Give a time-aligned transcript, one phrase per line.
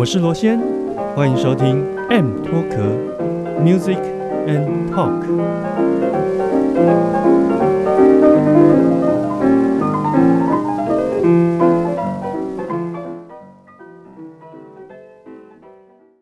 [0.00, 0.58] 我是罗先，
[1.14, 2.96] 欢迎收听 M 脱壳
[3.62, 3.98] Music
[4.46, 5.20] and Talk。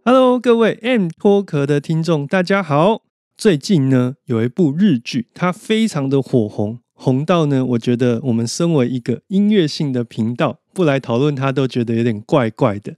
[0.05, 3.03] Hello，各位 M 脱壳的听众，大家好。
[3.37, 12.95] 最近呢，有一部日剧，它非常的火红，红到呢，我觉得我们身为一个音乐性的频道，不来讨论它都觉得有点怪怪的。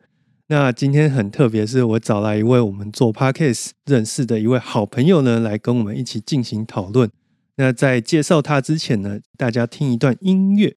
[0.52, 7.08] 那今天很特别，是我找来一位我们做 podcast 认识的一位好朋友呢，来跟我们一起进行讨论。
[7.54, 10.74] 那在介绍他之前呢，大家听一段音乐。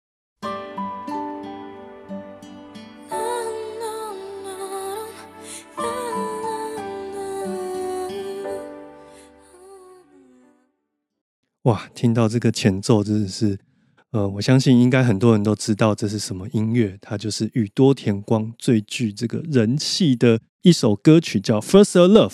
[11.63, 13.70] 哇，听到这个前奏真的是。
[14.13, 22.29] 呃，我相信应该很多人都知道这是什么音乐，它就是宇多田光最具这个人气的一首歌曲，叫《First Love》。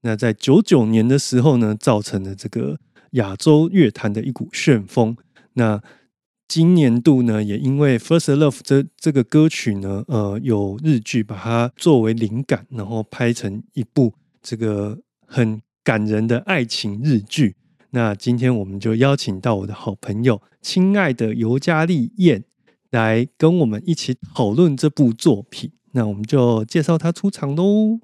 [0.00, 2.80] 那在九九年的时候呢，造成了这个
[3.12, 5.16] 亚洲乐坛的一股旋风。
[5.52, 5.80] 那
[6.48, 17.54] 今年度呢，也因为《First Love》这这个歌曲呢，呃，有日剧把它作为灵感，然后拍成一部这个很感人的爱情日剧。
[17.94, 22.42] 那今天我们就邀请到我的好朋友，亲爱的尤加利燕，
[22.90, 25.72] 来跟我们一起讨论这部作品。
[25.90, 28.00] 那我们就介绍他出场喽。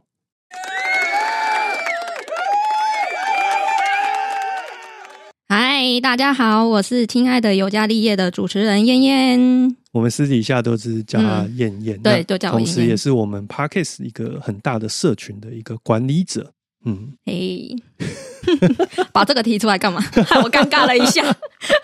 [5.49, 9.75] 嗨，大家好，我是亲爱的尤加利叶的主持人燕燕。
[9.93, 16.53] 我们私底下都是叫她燕燕，对，都叫同时也是我们 Parkes 一个很大的社群的一个管理者。
[16.85, 17.77] 嗯，嘿。
[19.13, 20.01] 把这个提出来干嘛？
[20.01, 21.23] 害 我尴尬了一下。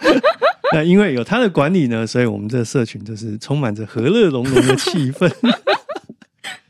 [0.72, 5.30] 那因为有他的管理呢，所以我们这个社群就是充满着和乐融融的气氛。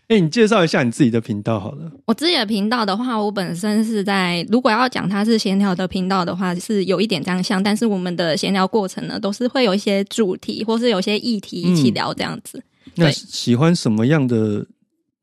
[0.09, 1.93] 哎，你介绍一下你自己的频道好了。
[2.07, 7.63] 我自己的频道的话，我本身是在如果要讲它是闲聊的频道的话，是有一点这样像。
[7.63, 12.61] 但是我们的闲聊过程呢，都是会有一些主题或是有些议题一起聊这样子。
[12.97, 14.67] 那喜欢什么样的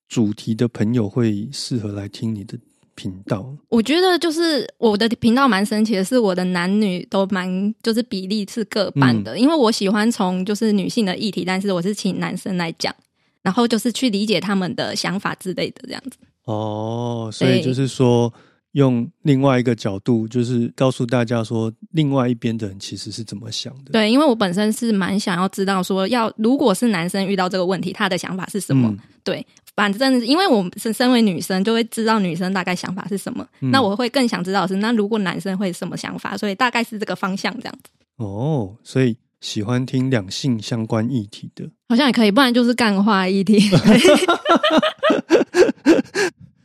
[0.07, 2.57] 主题的朋友会适合来听你的？
[2.95, 12.93] 频道，我觉得就是我的频道蛮神奇的，是我的男女都蛮就是比例是各半的，因为我喜欢从就是女性的议题，但是我是请男生来讲，
[13.41, 16.17] 然后就是去理解他们的想法之类的这样子。
[16.45, 18.31] 哦，所以就是说
[18.73, 23.91] 用另外一个角度，就是告诉大家说，另外一边的人其实是怎么想的。
[23.91, 28.93] 对，因为我本身是蛮想要知道说，要如果是男生遇到这个问题，他的想法是什么？
[29.23, 29.45] 对。
[29.73, 33.47] 反正，因为我是身为女生，就会知道女生大概想法是什么。
[33.59, 36.37] 那我会更想知道是，那如果男生会什么想法？
[36.37, 37.89] 所以大概是这个方向这样子。
[38.17, 43.59] 哦，所以喜欢听两性相关议题的，好像也可以，不然就是干话议题，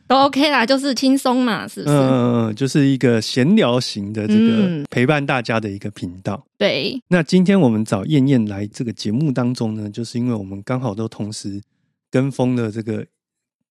[0.05, 1.95] 都 OK 啦，就是轻松嘛，是不是？
[1.95, 6.45] 嗯，就是一个闲聊型的这个陪伴大家的一个频道。
[6.57, 7.01] 对。
[7.07, 11.61] 那今天我们找燕燕来这个节目当中呢，就是因为我们刚好都同时。
[12.09, 13.05] 跟风的这个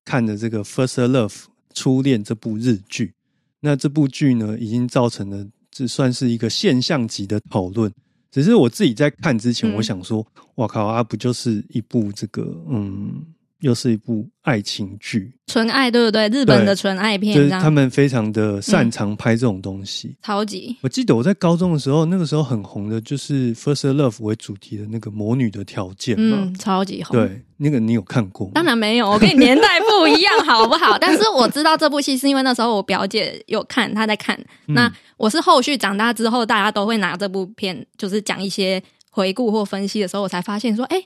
[0.05, 1.29] 看的这个《First Love》
[1.75, 3.15] 初恋这部日剧，
[3.61, 7.93] 那这部剧呢，已经造成了这算是一个现象级的讨论。
[8.31, 10.27] 只是我自己在看之前，我想说，
[10.57, 13.25] 哇靠啊，不就是一部这个嗯。
[13.61, 16.29] 又是一部爱情剧，纯爱对不对？
[16.29, 20.77] 日本的纯爱片，就是他们非常的擅长拍这种东西，超级。
[20.83, 27.17] 我记得我在高中的时候，那个时候很红的，就是《First Love》为主题的那个《魔女的条件》嘛，超级红。
[27.17, 28.51] 对，那个你有看过？
[28.53, 30.99] 当然没有，我跟你年代不一样，好不好？
[31.01, 34.39] 但是我知道这部戏，是因为那时候我表姐有看，她在看。
[34.67, 41.03] 那我是后续长大之后，大家都会拿这部片，就是讲一些回顾或分析的时候，我才发现说，哎。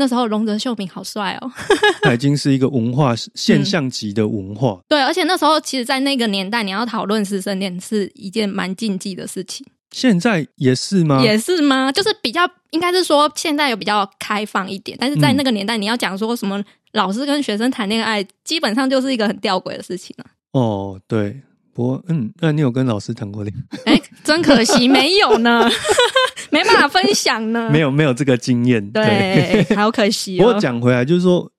[0.00, 1.52] 那时候龙泽秀明好帅哦，
[2.02, 4.80] 他已经是一个文化现象级的文化。
[4.88, 9.66] 对，而且那时候其实，在那个年代，你要讨论师生恋是一件蛮禁忌的事情。
[9.90, 11.22] 现在也是吗？
[11.22, 11.92] 也是吗？
[11.92, 20.24] 就是比较，应该是说现在有比较开放一点，但是在那个年代，你要讲说什么老师跟学生谈恋爱，基本上就是一个很吊诡的事情了。
[20.52, 21.42] 哦，对。
[21.80, 23.54] 不过，嗯，那你有跟老师谈过恋
[23.86, 23.94] 爱？
[23.94, 25.66] 哎，真可惜没有呢，
[26.52, 27.70] 没办法分享呢。
[27.70, 28.86] 没有，没有这个经验。
[28.90, 30.36] 对，好可惜。
[30.36, 31.50] 不过讲回来，就是说，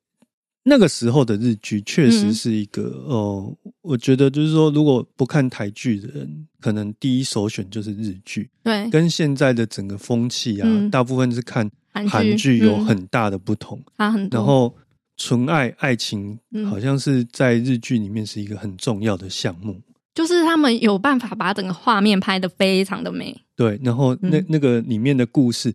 [0.64, 3.52] 那个时候的日剧确实嗯是一个，哦，
[3.82, 13.82] 我觉得就是说，如果不看台剧的人，可能第一首选就是日剧，对，跟现在的整个风气啊，嗯大部分是看韩韩剧有嗯很大的不同。
[14.30, 14.72] 然后
[15.18, 19.82] 纯爱爱情嗯好像是在日剧里面是一个很重要的项目。
[20.14, 23.36] 就是他们有办法把整个画面拍得非常的美。
[23.56, 25.74] 对，然后那、嗯那个里面的故事，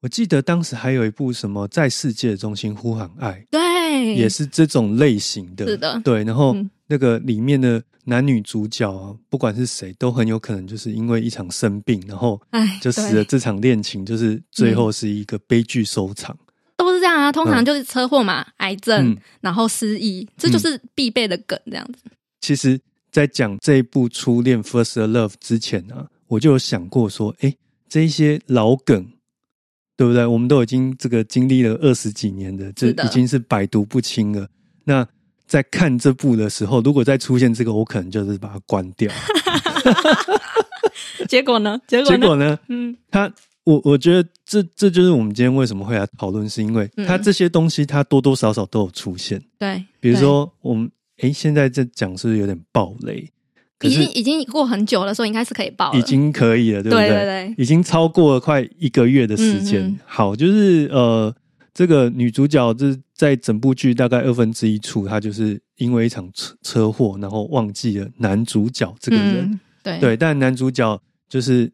[0.00, 5.66] 我记得当时还有一部什么在世界中心呼喊爱，对，也是这种类型的。
[5.66, 16.36] 是的对，然后嗯那个里面的男女主角啊，不管是谁，都很有可能就是因为一场生病，然后哎，就使对得这场恋情就是最后是一个悲剧收场。
[16.76, 17.32] 都是这样啊。
[17.32, 22.04] 通常就是车祸嘛，癌症，嗯然后失忆，这就是必备的梗，这样子。
[22.40, 22.78] 其实，
[23.16, 27.50] 在讲这一部《初恋 First Love》之前啊，我就有想过说，哎，
[27.88, 29.06] 这一些老梗，
[29.96, 30.26] 对不对？
[30.26, 34.46] 我们都已经这个经历了二十几年的，这已经是百毒不侵了。
[34.84, 35.08] 那
[35.46, 39.10] 在看这部的时候，如果再出现这个，我可能就是把它关掉。
[41.26, 41.80] 结果呢？
[41.86, 42.18] 结果呢？
[42.18, 43.32] 结果呢，嗯，他
[43.64, 49.42] 我我觉得这这就是我们今天为什么会来讨论，是因为嗯它这些东西它多多少少都有出现。
[49.58, 53.30] 对，比如说，我们诶，现在这讲是不是有点暴雷？
[53.82, 55.92] 已经已经过很久了，所以应该是可以爆。
[55.94, 57.16] 已经可以了，对不对对？
[57.16, 59.82] 对对已经超过了快一个月的时间。
[59.82, 61.34] 嗯嗯好，就是呃，
[61.74, 69.44] 这个女主角就是在整部剧大概二分之一处，她就是因为一场车车祸，然后忘记了男主角这个人。
[69.44, 71.70] 嗯对对，但男主角就是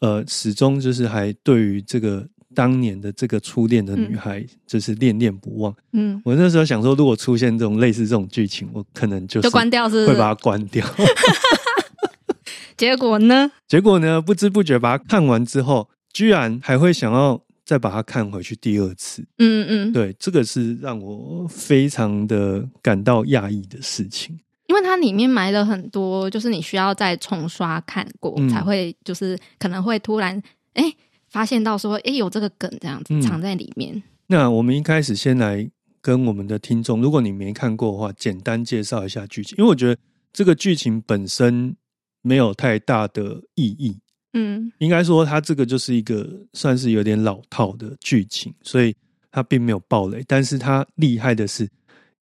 [0.00, 5.76] 呃，始终就是还对于这个当年的这个初恋的女孩，就是恋恋不忘。
[5.92, 10.06] 嗯，我那时候想说，如果出现这种类似这种剧情，我可能就是就关掉是？
[10.06, 10.84] 会把它关掉。
[12.78, 13.52] 结果呢？
[13.68, 19.22] 结果呢，不知不觉把它看完之后，居然还会想要再把它看回去第二次。
[19.38, 24.38] 嗯嗯，对，这个是让我非常的感到讶异的事情。
[24.66, 30.42] 因为它里面埋了很多，就是你需要再重刷看过，嗯才会就是可能会突然
[30.74, 30.92] 哎
[31.36, 34.02] 发现到说哎有这个梗这样子嗯藏在里面。
[34.26, 40.00] 那我们一开始先来跟我们的听众，如果你没看过的话，简单介绍一下剧情，因为我觉得
[40.32, 41.76] 这个剧情本身
[42.22, 43.98] 没有太大的意义。
[44.32, 48.96] 嗯应该说，它这个就是一个算是有点老套的剧情，所以
[49.30, 50.24] 它并没有暴雷。
[50.26, 51.68] 但是它厉害的是，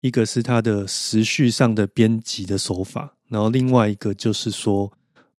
[0.00, 4.90] 一个是它的时序上的编辑的手法，然后另外一个就是说，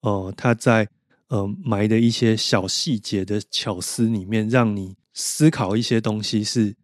[0.01, 0.87] 呃，它在
[1.29, 6.75] 呃埋的一些小细节的巧思里面，让你思考一些东西是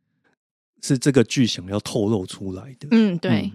[0.81, 2.87] 是这个剧想要透露出来的。
[2.91, 3.51] 嗯，对。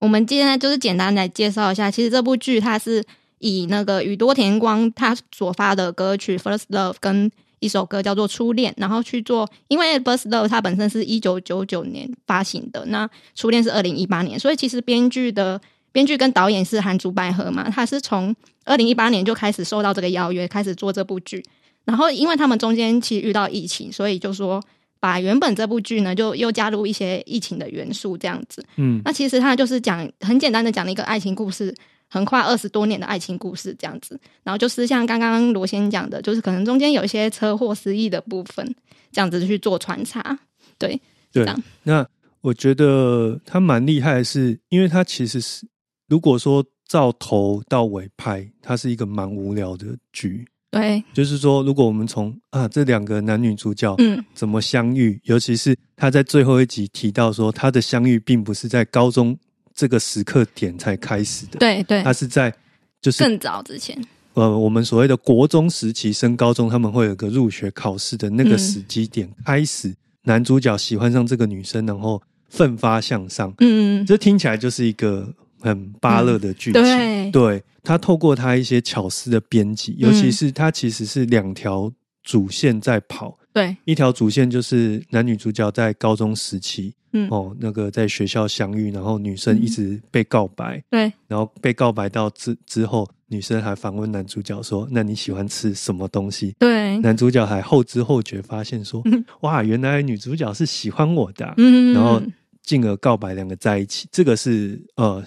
[0.00, 3.04] 我们今天就是简单来介绍一下，其实这部剧它是
[3.38, 15.60] 以那个宇多田光他所发的歌曲《First Love》跟一首歌叫做《初恋》，然后去做，因为《First Love》它本身是一九九九年发行的，那《初恋》是二零一八年，所以其实编剧的
[15.90, 18.32] 编剧跟导演是韩竹百合嘛，他是从
[18.68, 21.42] 二零一八年就开始受到这个邀约，开始做这部剧。
[21.84, 24.62] 然后因为他们中间其实遇到疫情，所以就说
[25.00, 28.62] 把原本这部剧呢就又加入一些疫情的元素，这样子。
[28.76, 31.74] 嗯那其实它就是讲很简单的讲了一个爱情故事，
[32.10, 34.20] 横跨二十多年的爱情故事这样子。
[34.42, 38.74] 然后就是像刚刚罗先讲的，就是可能中间有一些车祸失忆的部分，
[39.10, 40.38] 这样子去做穿插。
[40.76, 40.90] 对，
[41.32, 42.06] 对这样，那
[42.42, 45.66] 我觉得他蛮厉害的是，因为他其实是
[46.06, 50.44] 如果说照头到尾拍，它是一个蛮无聊的剧。
[50.70, 59.34] 对，就是说，如果我们从啊这两个男女主角嗯，怎么相遇，尤其是他在最后一集提到说，他的相遇并不是在高中
[59.74, 62.02] 这个时刻点才开始的，对对。
[62.02, 62.54] 他，是在
[63.00, 63.98] 就是更早之前，
[64.34, 68.58] 呃我们所谓的国中时期升高中，他们会有个入学考试的那个嗯。
[68.58, 76.82] 时机点开始，男主角喜欢上这个女生，然后奋发向上，嗯，这听起来就是一个很巴乐的剧情。
[76.82, 81.90] 对，对他透过他一些巧思的编辑，尤嗯其是他其实是两条
[82.22, 102.20] 主线在跑，对，一条主线就是男女主角在高中时期嗯，哦，那个在学校相遇，然后女生一直被告白，对，然后被告白到之之后，女生还反问男主角说：“那你喜欢吃什么东西？”对，男主角还后知后觉发现说嗯：“哇，原来女主角是喜欢我的啊、嗯，然后
[102.62, 104.06] 进而告白两个在一起。
[104.12, 105.24] 这个是呃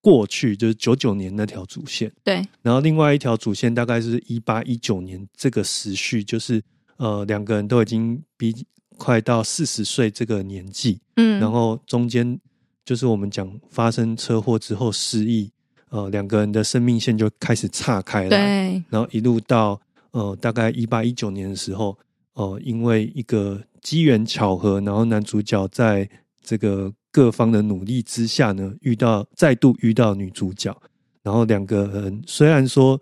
[0.00, 6.62] 过去就是九九年那条主线，对，然后另外一条主线大概是一八一九年这个时序，就是
[6.96, 8.66] 呃两个人都已经比
[8.96, 12.38] 快到四十岁这个年纪，嗯，然后中间
[12.84, 15.50] 就是我们讲发生车祸之后失忆，
[15.90, 19.80] 呃两个人的生命线就开始岔开了，对，然后一路到
[20.12, 21.98] 呃大概一八一九年的时候，
[22.34, 26.08] 呃因为一个机缘巧合，然后男主角在
[26.42, 30.76] 这个各方的努力之下呢，遇到再度遇到女主角，
[31.22, 33.00] 然后两个人虽然说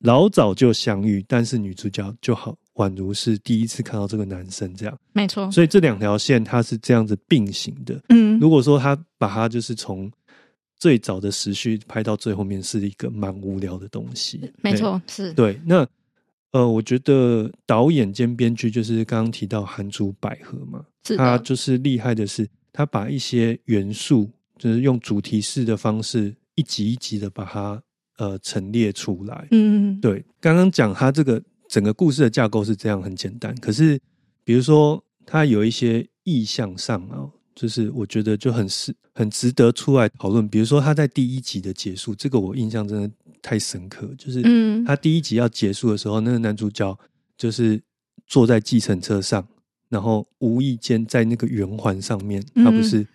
[0.00, 8.00] 老早就相遇，但是女主角就好宛如是第一次看到这个男生这样，没错，所以这两条线它是这样子并行的。
[8.10, 10.10] 嗯，如果说他把它就是从
[10.78, 14.52] 最早的时序拍到最后面，是一个蛮无聊的东西。
[14.60, 15.58] 没错，是对。
[15.64, 15.86] 那
[16.52, 20.84] 呃，我觉得导演兼编剧就是刚刚提到韩珠百合嘛，
[21.16, 22.46] 他就是厉害的是，
[22.76, 27.82] 他把一些元素，就是用主题式的方式，一集一集的把它
[28.18, 29.48] 呃陈列出来。
[29.50, 33.56] 嗯，对，刚刚讲他这个整个故事的架构是这样，很简单。
[33.56, 33.98] 可是
[34.44, 40.46] 比如说，他有一些意向上啊，就是我觉得就很是很值得出来讨论。
[40.46, 46.94] 比如说他在第一集的结束，这个我印象真的太深刻，就是嗯，他第一集要结束的时候，那个男主角
[47.38, 47.82] 就是
[48.26, 49.46] 坐在计程车上，
[49.88, 52.64] 然后无意间在那个圆环上面，嗯。
[52.64, 53.06] 他不是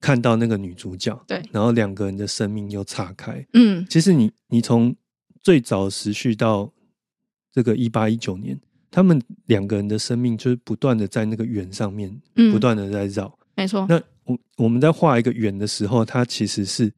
[0.00, 1.42] 看到那个女主角，对。
[1.50, 3.46] 然后两个人的生命又岔开。
[3.52, 4.94] 嗯，其实你你从
[5.42, 6.72] 最早时序到
[7.52, 8.58] 这个一八一九年，
[8.90, 12.52] 他们两个人的生命就是不断的在那个圆上面嗯。
[12.52, 13.38] 不断的在绕。
[13.56, 16.92] 没错，那我我们在画一个圆的时候，它其实是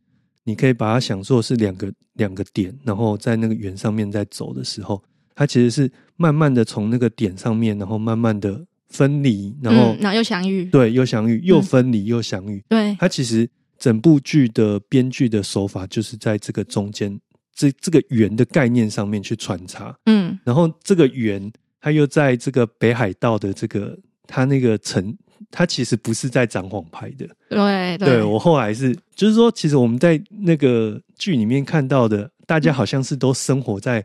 [0.45, 5.02] 你可以把它想做是两个两个点，然后在那个圆上面在走的时候，
[5.35, 12.62] 它其实是慢慢的从那个点上面，然后慢慢的分离，然后、嗯然后又相遇，对又相遇，又分离又相遇。
[12.69, 17.19] 对，它其实整部剧的编剧的手法就是在这个中间，
[17.55, 25.16] 这这个圆的概念上面去穿插，嗯，然后这个圆它又在这个北海道的这个它那个城，
[25.50, 27.28] 它其实不是在札幌拍的。
[27.49, 27.99] 对。
[27.99, 34.05] 对我后来是，就是说，其实我们在那个剧里面看到的，大家好像是都生活在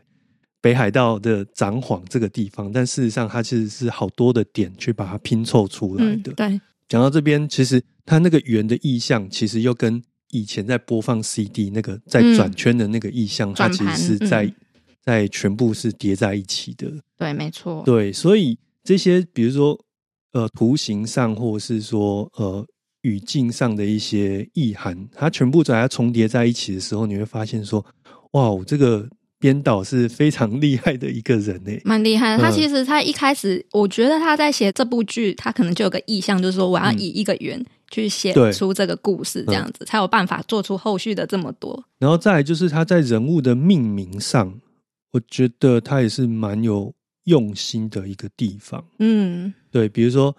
[0.62, 6.32] 北海道的札幌这个地方，但事实上它其实是好多的点去把它拼凑出来的。
[6.32, 14.54] 嗯对，讲到这边，其实它那个圆的意象，其实又跟以前在播放 CD 那个在嗯转圈的那个意象，它其实是在、嗯
[15.04, 16.88] 在全部是叠在一起的。
[17.18, 19.76] 对，没错，对，所以这些比如说
[20.32, 22.64] 呃图形上，或者是说呃
[23.00, 27.84] 语境上的一些意涵，它全部在它重叠在一起的时候，你会发现说，
[28.34, 29.04] 哇，哦这个
[29.42, 31.80] 编导是非常厉害的一个人欸呢。
[31.84, 32.42] 蛮厉害的。
[32.42, 41.84] 他嗯其实他一开始，我觉得他在写这部剧，他可能就有个意向，就是说我要嗯以一个圆去写出这个故事，这样子、才有办法做出后续的这么多。
[41.98, 44.60] 然后再来就是他在人物的命名上，
[45.10, 46.94] 我觉得他也是蛮有
[47.24, 48.84] 用心的一个地方。
[49.00, 50.36] 嗯，对，比如说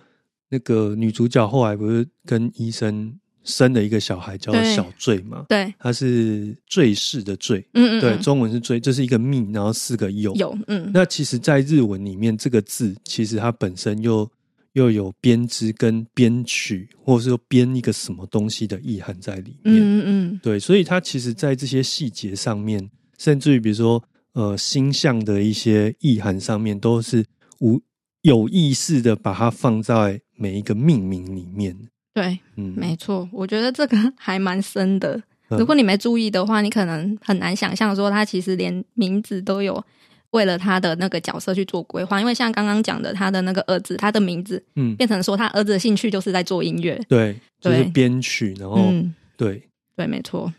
[0.50, 5.46] 那个女主角后来不是跟医生生了一个小孩叫对小坠嘛？
[5.50, 10.34] 对，他是坠饰的坠，嗯嗯，对，嗯中文是坠，这是一个命，然后四个有。
[10.36, 14.30] 有，嗯，那其实，在日文里面，这个字其实它本身又
[14.74, 19.76] 又有编织跟编曲，或者是说编一个什么东西的意涵在里面。
[19.76, 24.02] 嗯嗯嗯，对，所以它其实，在这些细节上面，甚至于比如说
[24.34, 27.26] 呃星象的一些意涵上面，都是
[27.60, 27.82] 无
[28.22, 31.78] 有意识的把它放在每一个命名里面。
[32.14, 35.16] 对，嗯，没错，我觉得这个还蛮深的。
[35.18, 35.24] 嗯
[35.60, 39.84] 如果你没注意的话，你可能很难想象说他其实连名字都有
[40.32, 42.20] 为了他的那个角色去做规划。
[42.20, 47.00] 因为像刚刚讲的，他的那个儿子，他的名字嗯，变成说他儿子的兴趣就是在做音乐。
[47.08, 49.62] 对，就是对编曲，然后、嗯，对，
[49.96, 50.52] 对，没错，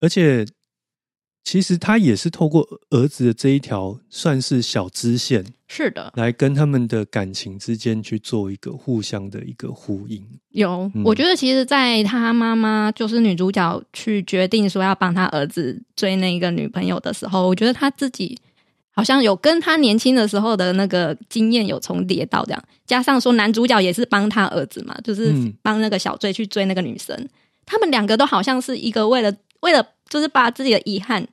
[0.00, 0.44] 而且
[1.44, 10.22] 其实他也是透过儿子的这一条算是小支线，是的，来跟他们的感情之间去做一个互相的一个呼应。
[10.50, 10.90] 有。
[10.94, 18.38] 嗯我觉得其实，在他妈妈就是女主角去决定说要帮他儿子追那个女朋友的时候，我觉得他自己。
[18.90, 27.16] 好像有跟他年轻的时候的那个经验有重叠到这样，加上说男主角也是帮他儿子嘛，就是嗯帮那个小坠去追那个女生，
[27.64, 31.26] 他们两个都好像是一个为了为了就是把自己的遗憾，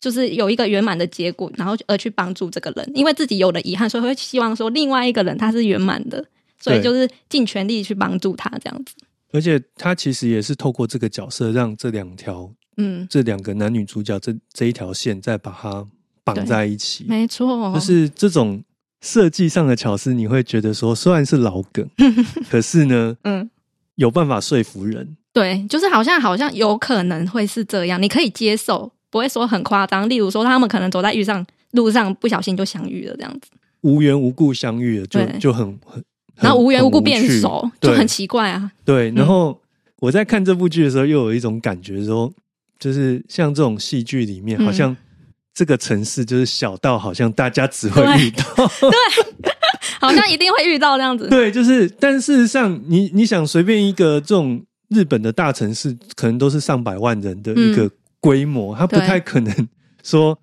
[0.00, 6.24] 就是有一个圆满的结果，然后而去帮助这个人，因为自己有了遗憾，所以会希望说另外一个人他是圆满的，
[6.58, 8.94] 所以就是尽全力去帮助他这样子。
[9.32, 15.86] 而且他其实也是透过这个角色，让这两条嗯，这两个男女主角这这一条线再把它
[16.24, 17.04] 绑在一起。
[17.08, 18.62] 没错，就是这种
[19.00, 21.88] 设计上的巧思，你会觉得说虽然是老梗，
[22.50, 23.48] 可是呢嗯。
[23.96, 25.18] 有办法说服人。
[25.32, 30.08] 对，就是好像好像有可能会是这样，你可以接受，不会说很夸张。
[30.08, 33.50] 例如说，他们可能走在遇上路上，不小心就相遇了这样子，
[33.82, 36.02] 无缘无故相遇了，就就很很，
[36.36, 38.70] 然后无缘无故很变趣熟，就很奇怪啊。
[38.84, 39.56] 对，然后
[40.00, 42.32] 我在看这部剧的时候，又有一种感觉说，
[42.78, 44.96] 就是像这种戏剧里面，嗯好像
[45.54, 48.44] 这个城市就是小到好像大家只会遇到，
[48.80, 49.52] 对
[50.00, 51.28] 好像一定会遇到这样子。
[51.28, 59.68] 对，就是，但事实上，你你想随便一个这种日本的大城市可能都是上百万人的一个规模，他不太可能
[60.02, 60.38] 说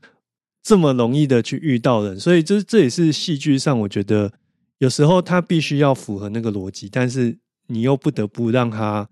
[0.64, 4.32] 这么容易的去遇到人，所以这这也是戏剧上我觉得
[4.80, 7.38] 有时候他必须要符合那个逻辑，但是
[7.68, 9.08] 你又不得不让他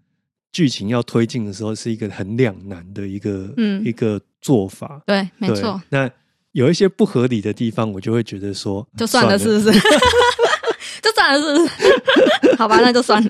[0.51, 5.01] 剧情要推进的时候是一个很两难的一个、嗯一个做法。
[5.06, 6.10] 对，没错，那
[6.54, 9.80] 有一些不合理的地方，我就会觉得说，就算了，是不是？
[11.04, 12.56] 就算了，是不是？
[12.56, 13.30] 好吧，那就算了。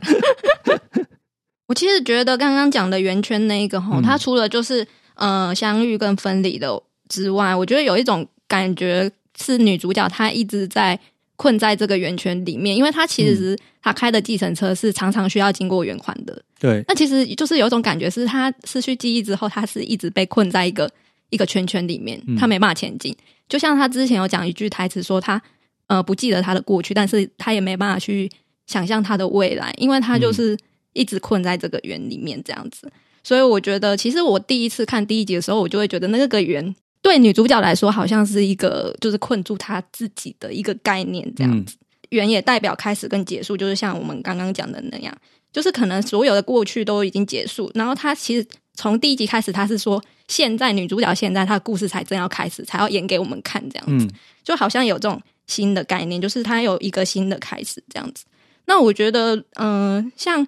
[1.67, 4.03] 我其实觉得刚刚讲的圆圈那一个吼，嗯。
[4.03, 10.99] 它除了就是呃相遇跟分离的之外，我觉得有一种感觉是女主角她一直在
[11.35, 16.41] 困在这个圆圈里面，因为她其实她开的计程车是常常需要经过圆环的。
[16.59, 20.89] 对，那其实就是有一种感觉，是她失去记忆之后，她是一直被困在一个
[21.29, 22.35] 一个圈圈里面，嗯。
[22.37, 23.15] 她没办法前进。
[23.49, 25.41] 就像她之前有讲一句台词说，她
[25.87, 28.31] 呃不记得她的过去，但是她也没办法去
[28.65, 30.57] 想象她的未来，因为她就是
[30.95, 32.91] 一直困在这个圆里面这样子。
[33.23, 41.75] 所以我觉得，其实我第一次看第一集的时候，我就会觉得那个圆对女主角来说，好像是一个就是困住她自己的一个概念这样子。
[42.09, 45.15] 圆也代表开始跟结束，就是像我们刚刚讲的那样，
[45.51, 54.11] 就是可能所有的过去都已经结束，然后她其实从第一集开始，她是说现在女主角现在她的故事才正要开始，才要演给我们看这样子，嗯
[54.43, 58.23] 就好像有这种新的概念，就是她有一个新的开始这样子。
[58.65, 60.45] 那我觉得，嗯、像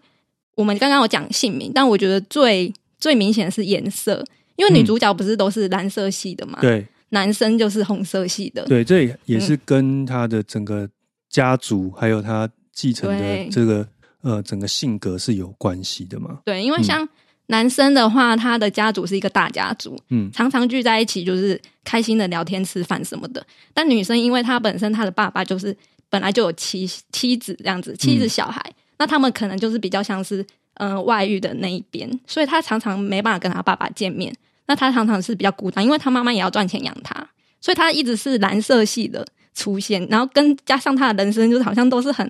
[0.58, 4.86] 我们刚刚有讲姓名，但我觉得最最明显的是颜色，因为女嗯。
[4.86, 6.86] 主角不是都是蓝色系的嘛，对。
[7.10, 10.90] 男生就是红色系的，对，这也是跟他的整个
[11.30, 13.48] 家族还有他继承的对。
[13.50, 13.88] 这个
[14.22, 16.40] 呃整个性格是有关系的嘛。
[16.44, 17.08] 对，因为像
[17.46, 20.30] 男生的话，他的家族是一个大家族，嗯。
[20.34, 23.46] 常常聚在一起，就是开心的聊天、吃饭什么的。
[23.74, 25.74] 但女生，因为她本身她的爸爸就是
[26.10, 28.62] 本来就有妻妻子这样子，妻子小孩，
[28.98, 34.34] 那他们可能就是比较像是嗯外遇的那一边，所以他常常没办法跟他爸爸见面。
[34.68, 37.16] 那他常常是比较孤单，因为他妈妈也要赚钱养他，
[37.62, 42.30] 所以他一直是蓝色系的出现，然后跟加上他的人生就是好像都是很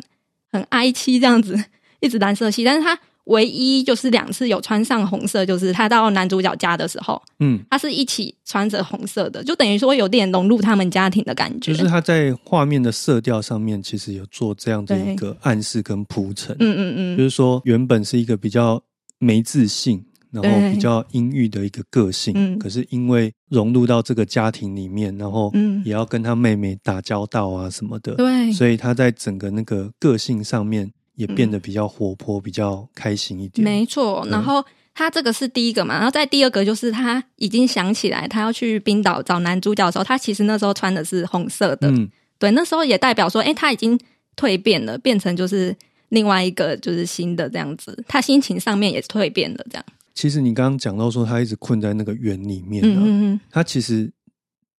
[0.52, 1.58] 很哀戚这样子，
[2.00, 2.98] 一直蓝色系，但是他。
[3.28, 11.74] 唯一就是两次有穿上红色，就是他到男主角家的时候，嗯，他是一起穿着红色的，就等于说有点融入他们家庭的感觉。
[11.74, 16.56] 就是他在画面的色调上面，其实有做这样的一个暗示跟铺陈。
[16.60, 18.82] 嗯嗯嗯，就是说，原本是一个比较
[19.20, 22.58] 没自信，然后比较阴郁的一个个性，嗯。
[22.58, 25.82] 可是因为融入到这个家庭里面，然后嗯。
[25.86, 28.52] 也要跟他妹妹打交道啊什么的，对。
[28.54, 33.64] 所以他在整个那个个性上面也变得比较活泼，比较开心一点。
[33.64, 34.26] 没错。
[34.32, 44.00] 然后他这个是第一个嘛，然后在第二个就是他已经想起来，他要去冰岛找男主角的时候，他其实那时候穿的是红色的，嗯，对，那时候也代表说，哎，他已经
[44.36, 45.76] 蜕变了，变成就是
[46.10, 49.86] 另外一个就是新的这样子，他心情上面也蜕变了，这样。
[50.14, 54.12] 其实你刚刚讲到说他一直困在那个圆里面啊，嗯嗯嗯，他其实，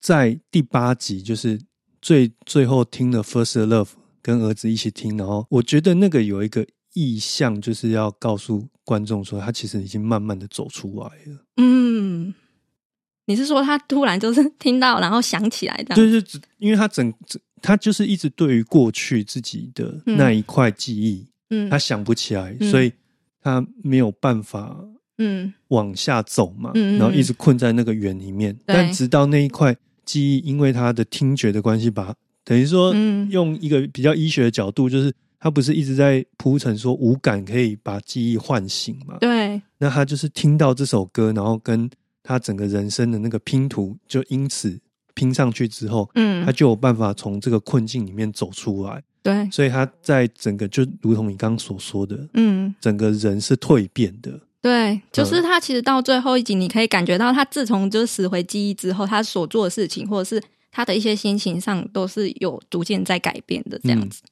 [0.01, 1.61] 在第八集就是
[2.01, 3.85] 最最后听了《First Love》，
[4.29, 11.45] 跟儿子一起听，然后我觉得那个有一个意向，就是要告诉观众说，他其实已经慢慢的走出来了。
[11.57, 12.35] 嗯，
[13.25, 15.97] 你是说他突然就是听到，然后想起来这样？
[15.97, 22.93] 就是因为他整整他就是一直对于过去自己的那一块记忆，嗯他想不起来，嗯所以
[23.41, 24.79] 他没有办法
[25.17, 28.55] 嗯往下走嘛，然后一直困在那个圆里面。
[28.67, 32.15] 但直到那一块记忆，因为他的听觉的关系，把
[32.49, 39.19] 等于说嗯用一个比较医学的角度，就是他不是一直在铺陈说五感可以把记忆唤醒嘛？
[39.21, 41.91] 对，那他就是听到这首歌，然后跟
[42.23, 44.81] 他整个人生的那个拼图，就因此
[45.13, 49.03] 拼上去之后，嗯他就有办法从这个困境里面走出来。
[49.23, 52.75] 对，所以他在整个就如同你刚刚所说的，嗯。
[52.81, 54.41] 整个人是蜕变的。
[54.63, 60.43] 对，就是他其实到最后一集，你可以感觉到他自从就是拾回记忆之后，他所做的事情，或者是
[60.79, 64.23] 他的一些心情上，都是有逐渐在改变的这样子。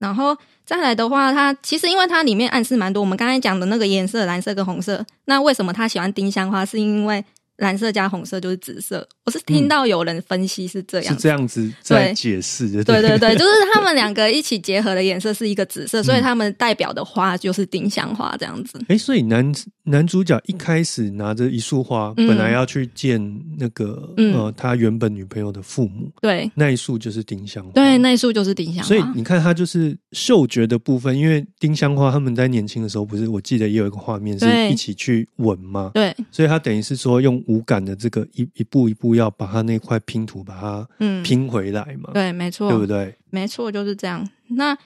[0.00, 0.36] 然后
[0.66, 5.06] 再来的话，它其实因为它里面暗示蛮多，我们刚才讲的那个颜色，蓝色跟红色。
[5.26, 6.66] 那为什么他喜欢丁香花？
[6.66, 7.24] 是因为
[7.58, 9.06] 蓝色加红色就是紫色。
[9.24, 18.78] 我是听到有人分析是这样子是这样子在解释的，对对对，就是他们两个一起结合的颜色是一个紫色，嗯所以他们代表的花就是丁香花这样子。
[18.88, 19.52] 哎，所以男
[19.84, 23.20] 男主角一开始拿着一束花，嗯本来要去见
[23.58, 27.70] 那个、嗯呃他原本女朋友的父母，对那一束就是丁香花。
[27.72, 28.82] 对，那一束就是丁香花。
[28.82, 35.90] 所以你看，他就是嗅觉的部分，因为丁香花他们在年轻的时候，不是我记得也有一个画面是一起去闻吗？
[35.94, 43.14] 对，所以他等于是说用无感的这个一一步一步要把它那块拼图把它嗯，拼回来嘛，对，没错，对不对？
[43.30, 44.28] 没错，就是这样。
[44.48, 44.76] 那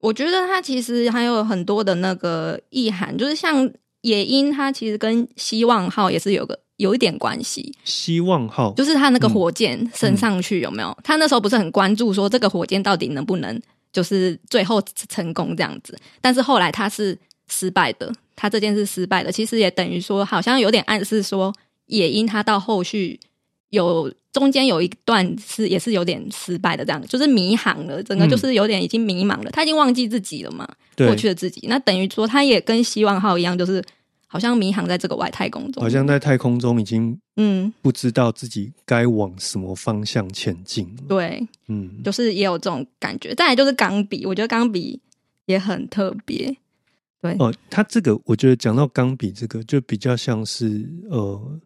[0.00, 3.70] 我觉得它其实还有很多的那个意涵，就是像
[4.02, 10.96] 野鹰它其实跟希望号也是有个有一点关系，希望号就是他那个火箭升上去有没有？
[11.02, 13.60] 他那时候不是很关注说这个火箭到底能不能
[13.92, 17.18] 就是最后成功这样子，但是后来他是
[17.50, 21.52] 失败的，他这件事失败的，其实也等于说好像有点暗示说
[21.88, 23.20] 野鹰他到后续
[23.68, 33.84] 有中间有一段是也是有点失败的，这样就是迷航了，整个就是有点已经迷茫了，他已经忘记自己了嘛，过去的自己，那等于说他也跟希望号一样，就是。
[34.30, 40.86] 好像迷航在这个外太空中，好像在太空中已经嗯不知道自己该往什么方向前进。
[41.08, 43.34] 对，嗯，就是也有这种感觉。
[43.34, 45.00] 再来就是钢笔，我觉得钢笔
[45.46, 46.54] 也很特别。
[47.22, 51.58] 对哦，他这个我觉得讲到钢笔这个，就比较像是呃，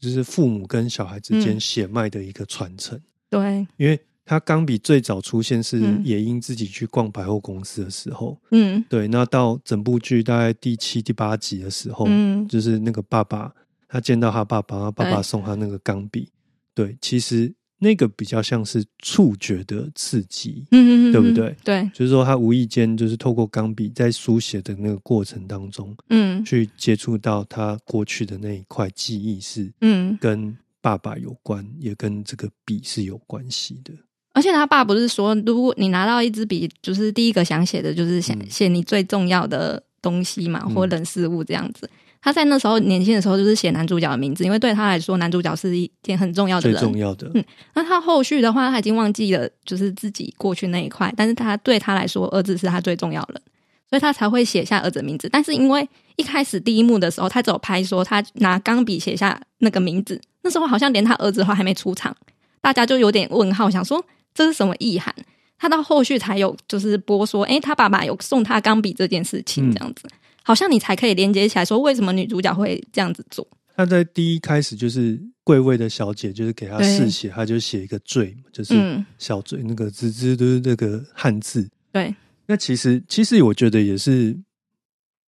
[0.00, 3.00] 就是父母跟小孩之间血脉的一个传承。
[3.28, 4.00] 对，因为。
[4.22, 9.08] 他钢笔最早出现是野英自己去逛百货公司的时候，嗯，对。
[9.08, 13.52] 那到整部剧大概第七、第八集的时候，嗯，就是那个爸爸
[13.88, 16.28] 他见到他爸爸，他爸爸送他那个钢笔，
[16.76, 21.56] 对，其实那个比较像是触觉的刺激，嗯嗯，对不对？
[21.64, 33.92] 对，就是说他无意间就是透过钢笔在书写的那个过程当中，嗯，去接触到他过去的那一块记忆是，嗯，跟爸爸有关，也跟这个笔是有关系的。
[34.32, 41.90] 而且他爸不是说，如果你拿到一支笔，就是第一个想写的就是想写你最重要的东西嘛，或人事物这样子。
[42.22, 46.78] 他在那时候年轻的时候，就是写男主角的名字，因为对他来说，男主角是一件很重要的人。
[46.78, 47.30] 最重要的。
[47.34, 53.40] 嗯，那他后续的话，他已经忘记了就是自己过去那一块，但是他对他来说，儿子是他最重要的，
[53.88, 55.28] 所以他才会写下儿子的名字。
[55.32, 62.14] 但是因为一开始第一幕的时候，他只有拍说他拿钢笔写下那个名字，那时候好像连他儿子的话还没出场，
[62.60, 64.04] 大家就有点问号，想说。
[64.32, 65.12] 这是什么意涵？
[65.58, 70.08] 他到后续才有就是播说，哎，他爸爸有送他钢笔这件事情，这样子，
[70.42, 73.46] 好像你才可以连接起来，说为什么女主角会这样子做？
[73.76, 78.74] 她在第一开始就是贵位的小姐，就是给她试写，她就写一个“罪”就是
[79.18, 81.68] 小“坠”那个字字都是那个汉字。
[81.92, 82.14] 对，
[82.46, 84.38] 那其实其实我觉得也是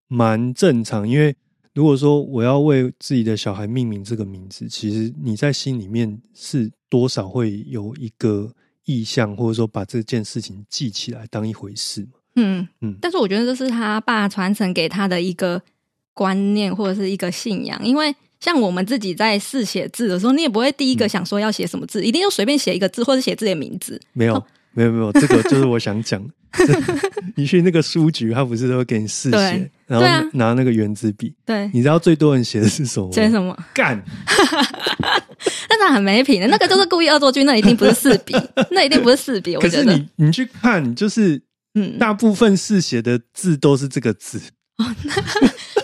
[0.07, 1.35] 蛮正常，因为
[1.73, 8.53] 如果说我要为自己的小孩命名这个名字，其实你在心里面是多少会有一个。
[8.85, 12.19] 意向，或者说把这件事情记起来当一回事嘛？
[12.35, 12.95] 嗯嗯。
[13.01, 15.61] 但是我觉得这是他爸传承给他的一个
[16.13, 17.79] 观念或者是一个信仰。
[17.83, 23.99] 因为像我们自己在试写字的时候，你也不会第一个想说要写什么字，一定就随便写一个字或者写自己的名字。
[24.13, 24.43] 没有，
[24.73, 26.23] 没有，没有，这个就是我想讲。
[27.35, 31.33] 你去那个书局，他不是都会给你试写，然后拿那个圆珠笔。
[31.43, 33.11] 对，你知道最多人写的是什么？
[33.11, 33.57] 写什么？
[33.73, 33.99] 干。
[35.79, 38.35] 那很没品的，那个就是故意恶作剧，那一定不是四笔，
[38.69, 39.55] 那一定不是四笔。
[39.55, 41.41] 可是你你去看，就是
[41.75, 44.41] 嗯，大部分是写的字都是这个字。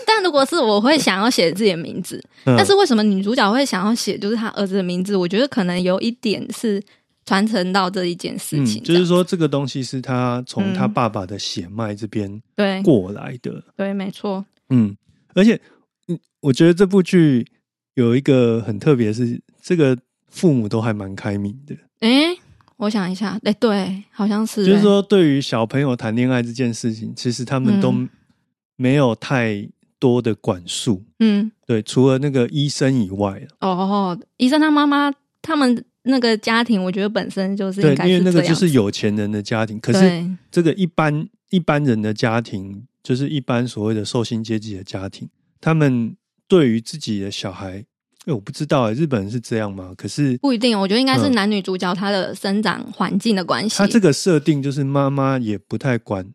[0.06, 5.16] 但如果是我会想要写自己的名字， 但是为什么女主角会想要写就是她儿子的名字？
[5.16, 6.82] 我觉得可能有一点是
[7.24, 13.62] 传承到这一件事情，就是说这个东西是他从他爸爸的血脉这边对过来的。
[13.76, 14.44] 对，没错。
[14.70, 14.96] 嗯，
[15.34, 15.60] 而且
[16.08, 17.46] 嗯，我觉得这部剧
[17.94, 19.40] 有一个很特别是。
[19.62, 19.96] 这个
[20.30, 21.76] 父母都还蛮开明的。
[22.00, 22.34] 哎，
[22.80, 24.64] 我想一下，哎，对，好像是。
[24.64, 27.94] 就是说，对于小朋友谈恋爱这件事情，其实他们都
[28.76, 31.04] 没有太多的管束。
[31.18, 33.46] 嗯，对，除了那个医生以外。
[33.60, 35.12] 哦，医生他妈妈
[35.42, 39.78] 他们那个家庭，我觉得本身就是对，因为那个就是有钱人的家庭。
[39.78, 45.28] 可是这个一般一般人的家庭，就是一般所谓的受薪阶级的家庭，
[45.60, 46.16] 他们
[46.48, 47.84] 对于自己的小孩。
[48.26, 49.92] 哎，我不知道哎，日本人是这样吗？
[49.96, 53.78] 可是不一定，我觉得应该是男女主角他的生长环境的关系。
[53.78, 56.26] 他这个设定就是妈妈也不太管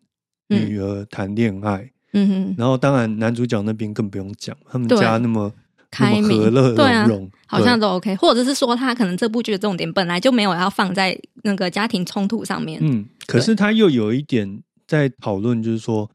[0.47, 2.55] 女儿谈恋爱，嗯哼。
[2.57, 5.53] 然后当然男主角那边更不用讲，他们家那么
[5.91, 8.15] 开明、和乐融融，好像都 OK。
[8.15, 12.79] 或者是说，他可能这部剧的重点本来就没有要放在那个家庭冲突上面。
[12.81, 16.09] 嗯，可是他又有一点在讨论，就是说。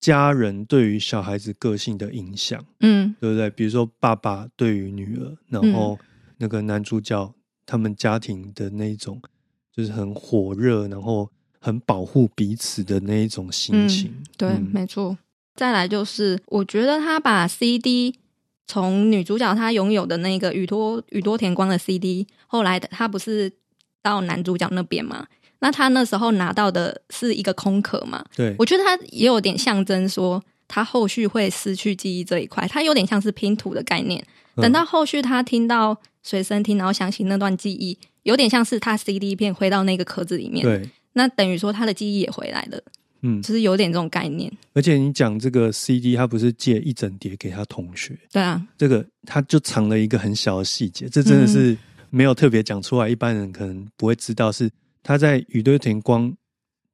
[0.00, 3.50] 家人对于小孩子个性的影响，嗯，对不对？
[3.50, 5.98] 比如说爸爸对于女儿，然后
[6.38, 7.34] 那个男主角
[7.66, 9.20] 他们家庭的那种，
[9.70, 14.12] 就是很火热，然后很保护彼此的那一种心情。
[14.36, 15.16] 对，没错。
[15.54, 18.14] 再来就是，我觉得他把 CD
[18.66, 23.52] 从女主角她拥有的那个宇多宇多田光的 CD，后来他不是
[24.00, 25.26] 到男主角那边吗？
[25.60, 28.24] 那他那时候拿到的是一个空壳嘛？
[28.34, 34.22] 对，我觉得他也有点象征说他后续会失去记忆这一块，他有点像是拼图的概念。
[34.56, 40.64] 等到后续他听到随身听，然后想起那段记忆，有点像是他 CD 片回到那个壳子里面。
[40.64, 42.82] 对，那等于说他的记忆也回来了。
[43.22, 44.50] 嗯，就是有点这种概念。
[44.72, 51.76] 而且你讲这个 CD，他不是借一整叠给他同学，对啊，这个他就藏了一个很小的细节，这真的是
[52.08, 54.70] 没有特别讲出来，一般人可能不会知道，是
[55.02, 56.32] 他在宇多田光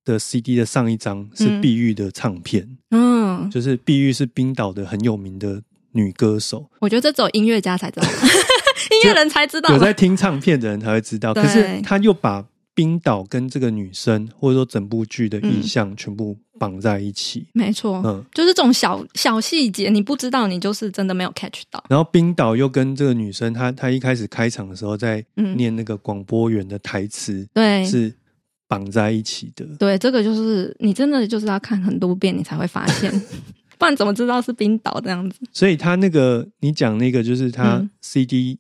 [0.05, 8.07] 的 CD 的上一张是嗯碧玉的唱片，嗯，就是碧玉是冰岛的很有名的女歌手，我觉得这只有音乐家才知道，
[9.03, 9.73] 音乐人才知道。
[9.75, 11.35] 有在听唱片的人才会知道。
[11.35, 12.45] 可是他又把
[12.77, 17.47] 冰岛跟这个女生，或者说整部剧的意象全部绑在一起。
[17.55, 21.83] 没错，嗯，就是这种小小细节，你不知道，你就是真的没有 catch 到。
[21.89, 28.13] 然后冰岛又跟这个女生，她她一开始开场的时候在嗯念那个广播员的台词，对，是
[28.69, 29.65] 绑在一起的。
[29.79, 33.11] 对，这个就是你真的就是要看很多遍，你才会发现，
[33.79, 35.41] 不然怎么知道是冰岛这样子？
[35.51, 38.59] 所以他那个你讲那个，就是他嗯 CD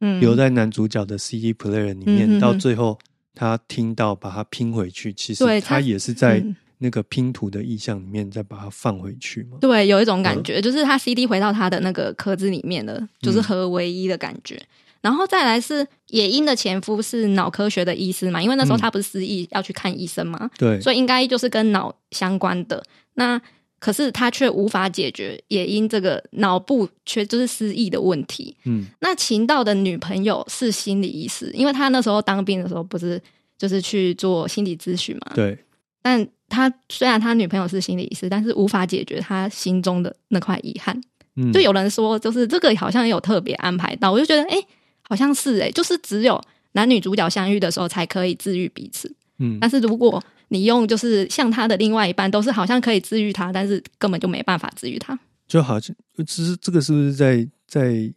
[0.00, 2.40] 嗯，留在男主角的 CD player 里面，嗯嗯嗯。
[2.40, 2.98] 到最后
[3.34, 6.56] 他听到把它拼回去，其实他他也是在嗯。
[6.78, 9.56] 那个拼图的意象里面再把它放回去嘛。
[9.60, 10.44] 对，有一种感嗯。
[10.44, 14.60] 觉，就是他 CD 回到他的那个壳子里面了，就是合为一的感觉。
[15.00, 18.80] 然后再来是野樱的前夫是脑科学的医师嘛，因为那时候嗯。
[18.80, 22.82] 他不是失忆要去看医生嘛，对，所以应该就是跟脑相关的。
[23.14, 23.40] 那
[23.84, 28.56] 可是他却无法解决也因这个脑部缺就是失忆的问题。
[28.64, 33.20] 嗯那秦道的女朋友是心理医师，因为他那时候当兵的时候不是
[33.58, 35.58] 就是去做心理咨询嘛，对，
[36.00, 40.98] 但他虽然他女朋友是心理医师，但是无法解决他心中的那块遗憾。
[41.36, 44.56] 嗯，就有人说，就是这个好像有特别安排到，我就觉得，哎、
[45.02, 46.40] 好像是哎、就是只有
[46.72, 49.14] 男女主角相遇的时候才可以治愈彼此。
[49.38, 55.18] 嗯但是如果你用就是像他的另外一半，都是好像可以治愈他，但是根本就没办法治愈他。
[55.46, 55.94] 就好像
[56.26, 58.12] 其实这个是不是在在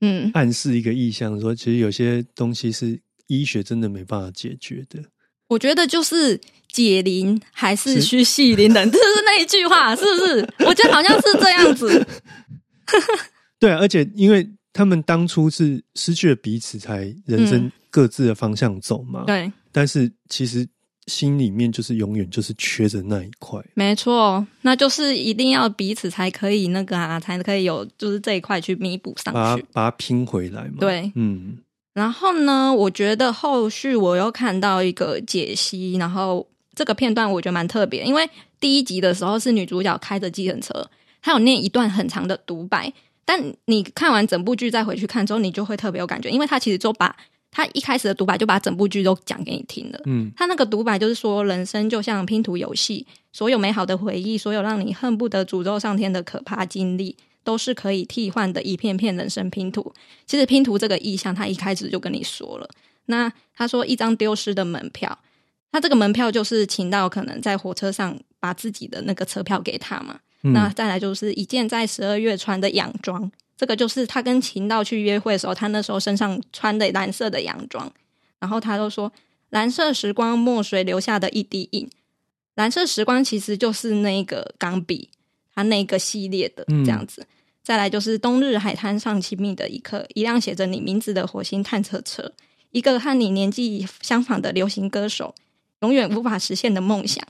[0.00, 5.02] 嗯，暗示一个意向，说其实有些东西是医学真的没办法解决的。
[5.48, 10.54] 我觉得就是解铃还是是需系铃人， 这是那一句话，是不是？
[10.66, 12.06] 我觉得好像是这样子。
[13.60, 19.24] 对啊，而且因为他们当初是失去了彼此，才人生嗯各自的方向走嘛。
[19.26, 20.66] 对，但是其实
[21.06, 23.60] 心里面就是永远就是缺着那一块。
[23.74, 29.62] 没错，那就是一定要彼此才可以那个啊，才可以有就是这一块去弥补上去把它。
[29.72, 30.76] 把它拼回来嘛。
[30.80, 31.58] 对嗯
[31.92, 40.90] 然后呢，我觉得后续我又看到一个解析，然后这个片段我觉得蛮特别，因为第一集的时候是女主角开着计程车，
[41.22, 42.92] 她有念一段很长的独白，
[43.24, 47.14] 但你看完整部剧再回去看之后，你就会特别有感觉，因为她其实就把
[47.54, 50.00] 她一开始的独白就把整部剧都讲给你听了。
[50.06, 59.94] 嗯他那个独白就是说，人生就像拼图游戏，所有美好的回忆，所有让你恨不得诅咒上天的可怕经历，都是可以替换的一片片人生拼图。
[60.26, 62.68] 其实拼图这个意象，他一开始就跟你说了。
[63.06, 65.16] 那他说一张丢失的门票，
[65.70, 70.18] 他这个门票就是请到可能在火车上把自己的那个车票给他嘛。
[70.42, 73.30] 嗯那再来就是一件在十二月穿的洋装，
[73.64, 77.90] 这个就是他跟秦道去约会的时候，他那时候身上穿的蓝色的洋装。
[78.38, 79.10] 然后他都说
[79.48, 81.88] 蓝色时光墨水留下的一滴印，
[82.56, 85.08] 蓝色时光其实就是那个钢笔，
[85.54, 87.26] 它那个系列的嗯这样子。
[87.62, 92.34] 再来就是冬日海滩上亲密的一刻，一辆写着你名字的火星探测车，
[92.70, 95.34] 一个和你年纪相仿的流行歌手，
[95.80, 97.26] 永远无法实现的梦想。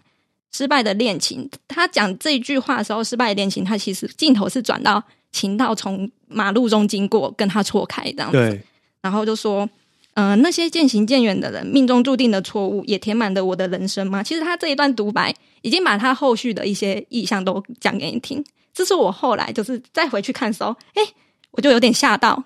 [0.50, 8.60] 失败的恋情，他讲这一句话的时候，失败的恋情，他其实镜头是转到情道从马路中经过，跟他错开这样子。
[9.02, 9.68] 然后就说，
[10.14, 14.22] 呃，那些渐行渐远的人，命中注定的错误，也填满了我的人生吗？
[14.22, 18.42] 其实他这一段独白已经把他后续的一些意象都讲给你听。
[18.72, 21.02] 这是我后来就是再回去看的时候，哎，
[21.50, 22.42] 我就有点吓到。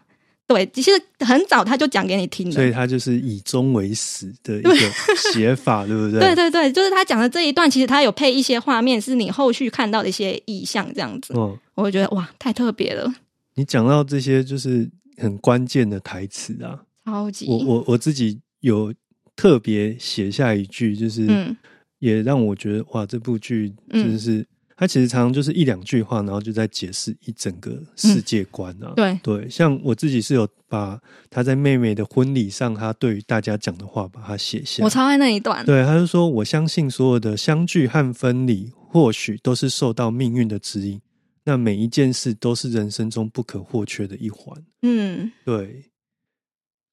[0.48, 2.52] 对，其实很早他就讲给你听了。
[2.54, 4.74] 所以他就是以终为始的一个
[5.32, 6.20] 写法，对不对？
[6.20, 13.12] 对对对，就是他讲的这一段，其实他有配一些画面，是你后续看到的一些意象，这样子，哦，我会觉得哇，太特别了，
[13.56, 18.92] 你讲到这些就是很关键的台词啊，超级，我我我自己有
[19.36, 21.54] 特别写下一句，就是嗯
[21.98, 24.46] 也让我觉得哇，这部剧嗯真的是。
[24.80, 28.92] 它其实常常就是一两句话，然后就在解释一整个世界观啊。
[28.94, 30.96] 对对，像我自己是有把
[31.28, 34.84] 他在妹妹的婚礼上，他对于大家讲的话，把它写下。
[34.84, 41.00] 我超爱那一段，对，他就说：“我相信所有的相聚和分离，或许都是受到命运的指引。
[41.42, 44.62] 那每一件事都是人生中不可或缺的一环。
[44.82, 45.32] 嗯。
[45.44, 45.86] 对，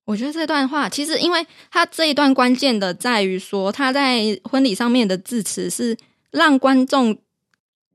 [0.05, 5.95] 我觉得这段话其实，因为他这一段关键的在于说，他在婚礼上面的致辞是
[6.31, 7.15] 让观众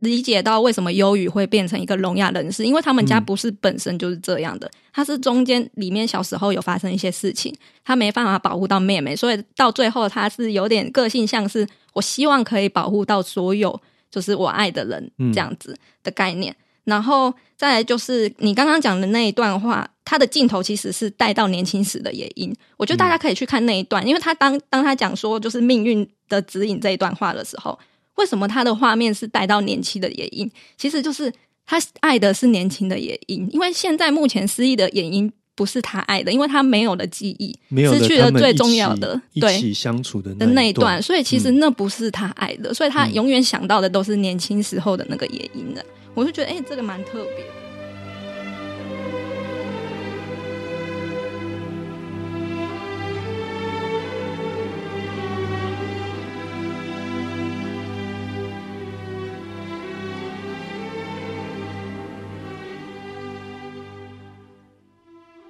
[0.00, 3.24] 理解到为什么忧郁会变成一个聋哑人士，因为他们家嗯。
[3.24, 15.32] 不是本身就是这样的，他是中间里面小时候有发生一些事情，他没办法保护到妹妹，所以到最后他是有点个性，像是我希望可以保护到所有就是我爱的人嗯。
[15.32, 16.54] 这样子的概念。
[16.84, 27.78] 然后再来就是你刚刚讲的那一段话，他的镜头其实是带到年轻时的野樱，我觉得大家可以去看那一段，因为他当当他讲说就是命运的指引这一段话的时候，
[28.20, 30.50] 为什么他的画面是带到年轻的野樱？
[30.76, 31.32] 其实就是
[31.64, 45.84] 他爱的是年轻的野樱，因为现在目前失忆的野樱不是他爱的，因为他没有了记忆，没有失去了最重要的对一起相处的的那一一段段，，所以其实嗯那不是他爱的，所以他永远想到的都是年轻时候的那个野樱的。
[46.14, 47.69] 我就觉得，哎、这个蛮特别的。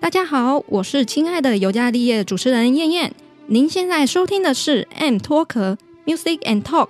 [0.01, 3.13] 大家好，我是亲爱的尤加利叶主持人燕燕。
[3.49, 6.89] 您现在收听的是 M 脱壳 Music and Talk。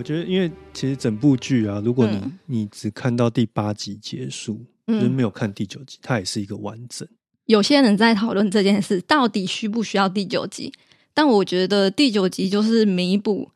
[0.00, 4.54] 我觉得，因为其实整部剧啊，如果你、嗯你只看到第八集结束，
[4.86, 7.06] 就是嗯，没有看第九集，它也是一个完整。
[7.44, 10.72] 有些人在讨论这件事到底需不需要第九集，
[11.12, 13.50] 但我觉得第九集就是弥补，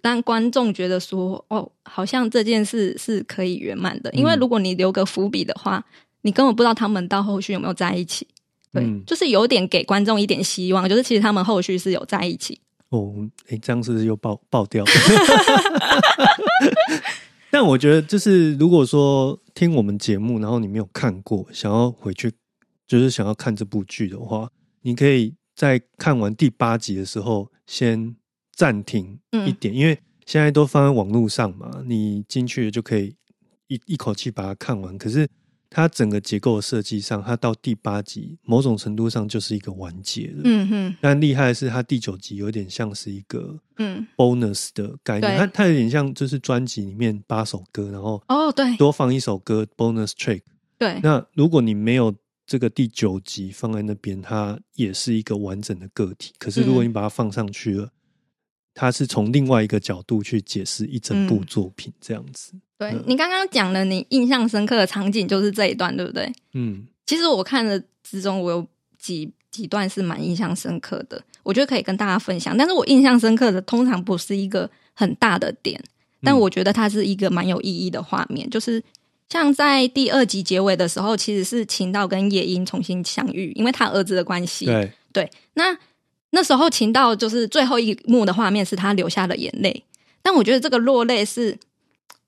[0.00, 4.12] 让观众觉得说，哦，好像这件事是可以圆满的。
[4.12, 5.84] 因为嗯如果你留个伏笔的话，
[6.22, 8.24] 你根本不知道他们到后续有没有在一起。
[8.72, 12.60] 对，嗯就是有点给观众一点希望，就是其实他们后续是有在一起。
[12.90, 13.14] 哦，
[13.48, 14.84] 诶，这样是不是又爆爆掉？
[17.50, 22.32] 但我觉得，就是如果说听我们节目，然后你没有看过，想要回去，
[22.86, 24.50] 就是想要看这部剧的话，
[24.82, 28.14] 你可以在看完第八集的时候先
[28.54, 33.16] 暂停一点，因为现在都放在网络上嘛，你进去就可以
[33.66, 34.96] 一一口气把它看完。
[34.96, 35.28] 可是
[35.70, 40.40] 它整个结构的设计上，它到第八集某种程度上就是一个完结了。
[40.44, 50.42] 嗯哼，但厉害的是，它第九集有点像是一个嗯，bonus 的概念，对它它有点像就是专辑里面八首歌，然后哦，对多放一首歌 bonus track。
[50.76, 52.12] 对，那如果你没有
[52.46, 56.32] 这个第九集放在那边，它也是一个完整的个体。
[56.38, 57.88] 可是如果嗯你把它放上去了，
[58.74, 62.52] 它是从另外一个角度去解释一整部嗯作品，这样子。
[62.54, 66.32] 嗯对你刚刚讲的你印象深刻的场景就是这一段，对不对？
[66.54, 68.66] 嗯其实我看了之中，我有
[68.98, 72.56] 几几段是蛮印象深刻的，我觉得可以跟大家分享。
[72.56, 75.78] 但是我印象深刻的通常不是一个很大的点，
[76.22, 78.82] 但我觉得它是一个蛮有意义的画面，就是
[79.28, 84.64] 像在第二集结尾的时候，其实是秦道跟夜莺重新相遇，因为他儿子的关系。
[84.64, 85.76] 对，对，那
[86.30, 89.84] 那时候情道就是最后一幕的画面是他流下了眼泪，
[90.22, 91.58] 但我觉得这个落泪是，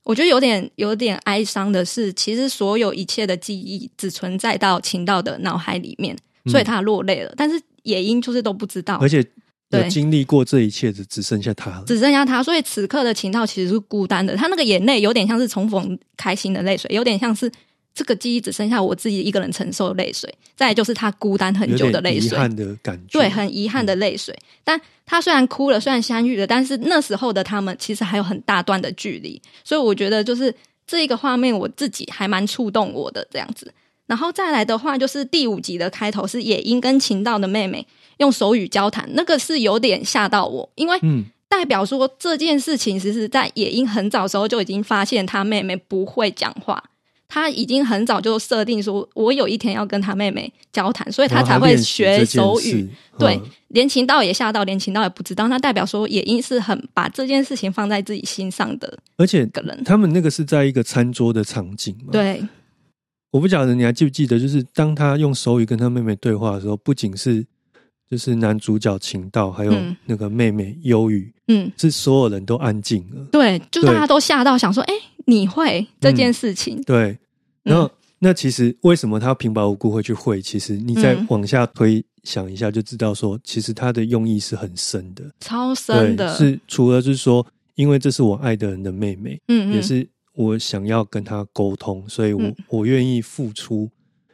[0.03, 8.99] 我觉得有点有点哀伤的是，其实所有一切的记忆只存在到情道的脑海里面，所以他落泪了，但是野樱就是都不知道。
[9.01, 11.85] 而，且有对经历过这一切的只剩下他了。
[11.87, 17.51] 只剩下他，所以此刻的秦道其实是孤单的，他那个眼泪有点像是重逢开心的泪水，有点像是。
[17.95, 24.37] 这个记忆只剩下我自己一个人承受的泪水，再来就是他孤单很久的泪水，点遗憾的感觉，对，很遗憾的泪水。
[24.65, 30.55] 但他虽然哭了，虽然相遇了，但是那时候的他们其实还有很大段的距离，所以我觉得就是
[30.87, 33.73] 这一个画面，我自己还蛮触动我的这样子。
[34.07, 37.87] 然后再来的话，就是第五集的开头是野樱跟秦道的妹妹
[38.19, 46.83] 用手语交谈，那个是有点吓到我，因为嗯，代表说这件事情其实在野樱很早时候就已经发现他妹妹不会讲话。
[47.33, 52.87] 他已经很早就设定说，我有一天要跟他妹妹交谈，所以他才会学手语。
[53.19, 59.83] 对嗯连秦道也吓到，连秦道也不知道，那代表说也应是很把这件事情放在自己心上的而且一个人。
[59.83, 62.47] 他们那个是在一个餐桌的场景嘛？，对，
[63.31, 67.47] 我不晓得你还记不记得，就是当他用手语跟他妹妹对话的时候，不仅是
[68.13, 73.25] 就是男主角秦道，还有嗯那个妹妹忧郁，嗯，是所有人都安静了。
[73.33, 74.93] 对，就对大家都吓到，想说，哎、
[75.25, 76.79] 你会这件事情？
[76.83, 77.19] 对，
[77.63, 80.43] 然后、那其实为什么他平白无故会去会？
[80.43, 85.25] 其实你再嗯往下推想一下，就知道说，其实他的用意是很深的。
[85.41, 87.47] 超深的，是除了就是说，
[87.77, 93.89] 因为这是我爱的人的妹妹，嗯嗯，也是我想要跟他沟通，所以我、嗯我愿意付出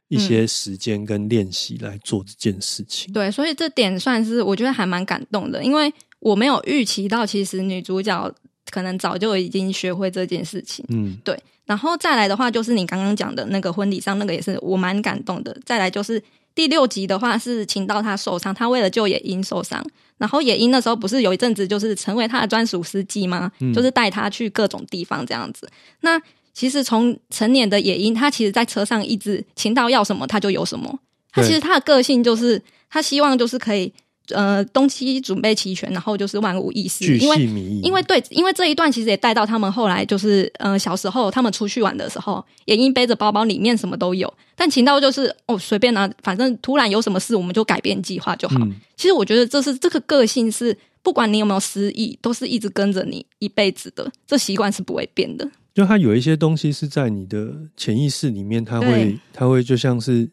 [0.08, 3.12] 一些时间跟练习来做这件事情。
[3.12, 8.32] 对，所以这点算是我觉得还蛮感动的，因为我没有预期到，其实女主角
[8.70, 10.84] 可能早就已经学会这件事情。
[10.88, 15.54] 嗯对然后再来的话，就是你刚刚讲的那个婚礼上那个也是我蛮感动的。
[15.66, 16.22] 再来就是
[16.54, 19.84] 第六集的话是请到他受伤，他为了救野樱受伤，
[20.16, 23.52] 然后野樱那时候不是有一阵子就是成为他的专属司机吗？
[23.60, 25.68] 嗯就是带他去各种地方这样子。
[26.00, 26.18] 那
[26.58, 30.98] 其实从成年的野樱，他其实在车上一直秦道要什么他就有什么。
[31.30, 33.92] 他其实他的个性就是他希望就是可以
[34.30, 37.36] 呃东西准备齐全，然后就是万无一失，巨因为
[37.80, 44.34] 因为对，因为这一段其实也带到他们后来就是，呃，小时候他们出去玩的时候，也因背着包包，里面什么都有。
[44.56, 48.56] 但秦道就是哦，随便拿，反正突然有什么事，我们就改变计划就好。
[48.62, 55.48] 嗯其实我觉得这是这个个性是，不管你有没有失忆，都是一直跟着你一辈子的，这习惯是不会变的。
[55.78, 60.28] 就它有一些东西是在你的潜意识里面，它会对它会就像是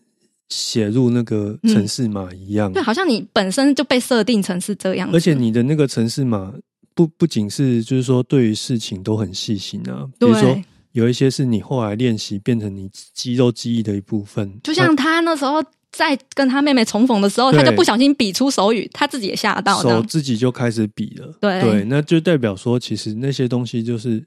[0.49, 1.71] 写入那个嗯。
[1.71, 6.51] 城市码一样，对，好像你本身就被设定成是这样子，而且你的那个城市码
[6.95, 10.59] 不不仅是就是说对于事情都很细心啊，比如说，
[10.93, 19.99] 有一些是你后来练习变成你肌肉记忆的一部分，就像他那时候在跟他妹妹重逢的时候，他就不小心比出手语，他自己也吓到这样。
[19.99, 24.25] 手自己就开始比了，对那就代表说其实那些东西就是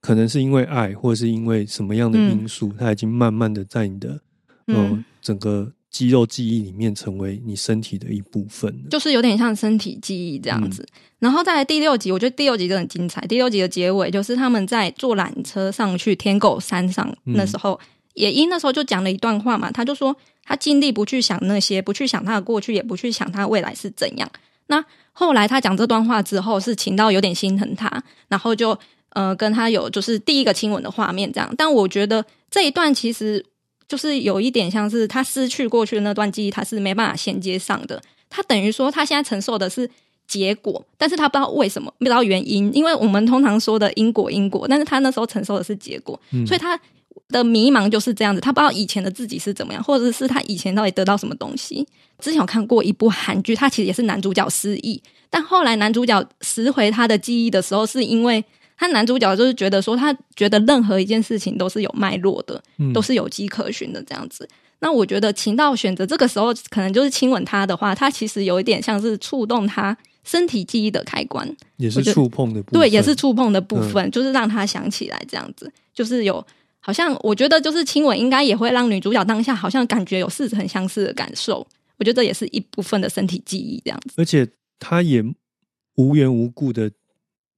[0.00, 4.20] 可能是因为爱，或者是因为什么样的因素，它已经慢慢的在你的
[4.66, 8.88] 呃、嗯整个肌肉记忆里面成为你身体的一部分了。
[8.90, 10.86] 就是有点像身体记忆这样子。
[11.18, 13.20] 然后再来第六集，我觉得第六集真的很精彩。
[13.22, 17.78] 第六集的结尾就是他们在坐缆车上去天狗山上，嗯那时候
[18.14, 24.30] 野因那时候就讲了一段话嘛，他就说他尽力不去想那些，不去想他的过去，也不去想他未来是怎样。
[24.68, 24.82] 那
[25.12, 28.78] 后来他讲这段话之后，是情到有点心疼他，然后就
[29.10, 31.52] 呃跟他有就是第一个亲吻的画面这样。
[31.56, 33.44] 但我觉得这一段其实
[33.86, 38.02] 就是有一点像是他失去过去的那段记忆，他是没办法衔接上的。
[38.30, 39.88] 他等于说他现在承受的是
[40.26, 46.78] 结果，但是他不知道为什么，不知道原因，因为我们通常说的因果因果，但是他那时候承受的是结果，嗯所以他
[47.30, 51.86] 的迷茫就是这样子，他不知道以前的自己是怎么样，或者是他以前到底得到什么东西。
[52.18, 58.44] 之前有看过一部韩剧，他其实也是男主角失忆，但后来男主角拾回他的记忆的时候，是因为
[58.78, 62.92] 他男主角就是觉得说，他觉得任何一件事情都是有脉络的，嗯。
[62.92, 64.48] 都是有迹可循的这样子。
[64.80, 76.46] 那我觉得秦道选择这个时候可能就是亲吻他的话，他其实有一点像是触动他身体记忆的开关，也是触碰的部分，对，也是触碰的部分，就是让他想起来这样子，就是有
[76.78, 81.66] 好像我觉得就是亲吻应该也会让女主角当下好像感觉有似曾相识的感受，
[81.96, 84.14] 我觉得这也是一部分的身体记忆这样子。
[84.16, 84.48] 而且
[84.78, 85.24] 他也
[85.96, 86.88] 无缘无故的，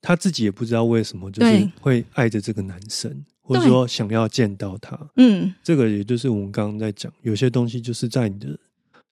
[0.03, 4.99] 他自己也不知道为什么，就是会爱着这个男生，或者说想要见到他。
[5.17, 8.59] 嗯，这个也就是我们刚刚在讲，有些东西就是在你的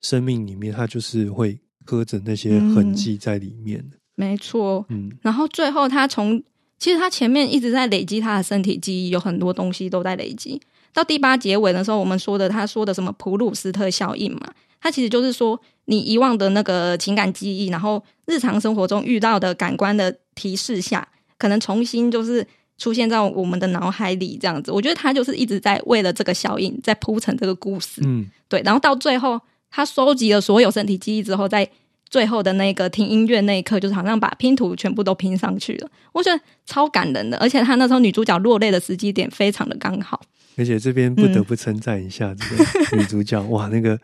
[0.00, 3.96] 生命里面，它就是会刻着那些痕迹在里面的。
[4.14, 4.84] 没错。
[4.88, 6.42] 嗯然后最后他从
[6.78, 10.60] 其实他前面一直在累积他的身体记忆，有很多东西都在累积。
[10.92, 15.60] 到第八结尾的时候，我们说的他说的什么普鲁斯特效应嘛，他其实就是说
[15.90, 21.08] 你遗忘的那个情感记忆，然后日常生活中遇到的感官的提示下，
[21.38, 24.70] 可能重新就是出现在我们的脑海里这样子。
[24.70, 28.02] 我觉得他就是一直在为了这个效应在铺成这个故事。
[28.04, 31.66] 嗯，对，然后到最后，他收集了所有身体记忆之后，在
[32.10, 37.38] 最后的那个听音乐那一刻，就是好像把拼图全部都拼上去了，我觉得超感人的。
[37.38, 40.20] 而且他那时候女主角落泪的时机点非常的刚好，
[40.56, 43.98] 而且这边不得不称赞一下这个女主角，哇，那个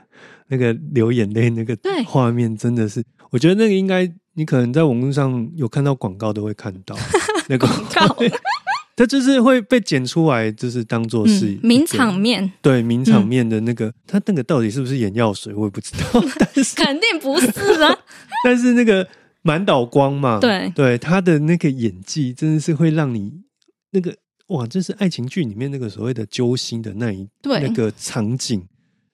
[0.48, 2.02] 那个流眼泪那个对。
[2.04, 6.96] 画面真的是，我觉得那个应该你可能在网络上有看到广告都会看到
[7.48, 8.06] 那个告。
[8.06, 8.32] 画 面
[8.96, 12.52] 它就是会被剪出来，就是当做是名场面。
[12.62, 16.22] 对名场面的那个，他那个到底是不是眼药水，我也不知道。
[16.38, 17.46] 但是肯定不是
[17.82, 17.98] 啊，
[18.44, 19.04] 但是那个
[19.42, 20.70] 满岛光嘛，对。
[20.76, 23.32] 对，他的那个演技真的是会让你
[23.90, 24.14] 那个
[24.50, 27.60] 哇，就是爱情剧里面那个所谓的揪心的那一对。
[27.62, 28.64] 那个场景，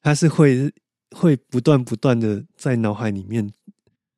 [0.03, 0.70] 它是会
[1.14, 3.50] 会不断不断的在脑海里面，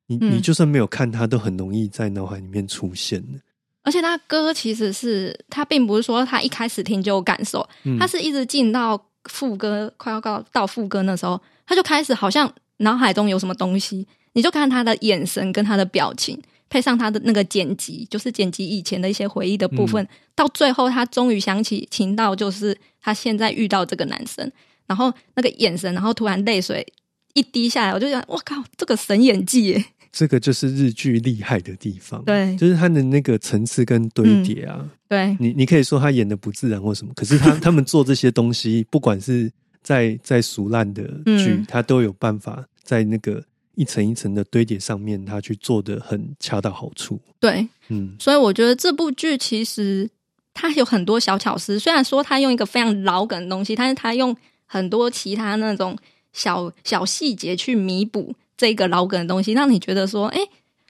[0.07, 0.35] 你、嗯。
[0.37, 3.39] 你就算没有看它，都很容易在脑海里面出现的。
[3.83, 7.99] 而且他歌其实是他并不是说他一开始听就有感受，嗯。
[7.99, 24.49] 他是一直进到副歌快要到到副歌那时候，他就开始好像脑海中有什么东西，你就看他的眼神跟他的表情，配上他的那个剪辑，就是剪辑以前的一些回忆的部分，到最后他终于想起情到，就是他现在遇到这个男生，
[24.87, 26.85] 然后那个眼神，然后突然泪水
[27.33, 29.85] 一滴下来，我就想，我靠，这个神演技耶！
[30.11, 34.87] 这个就是日剧厉害的地方，对就是他的那个层次跟堆叠啊。
[35.09, 47.19] 对，你你可以说他演的不自然或什么，可是他 他们做这些东西，不管是在在俗烂的剧，嗯他都有办法在那个一层一层的堆叠上面，他去做的很恰到好处。
[47.39, 50.07] 对，嗯所以我觉得这部剧其实
[50.53, 54.35] 它有很多小巧思，虽然说它用一个非常老梗的东西，但是它用
[54.73, 55.95] 很多其他那种
[56.31, 60.39] 小小细节去弥补这个老梗的东西，让你觉得说，哎、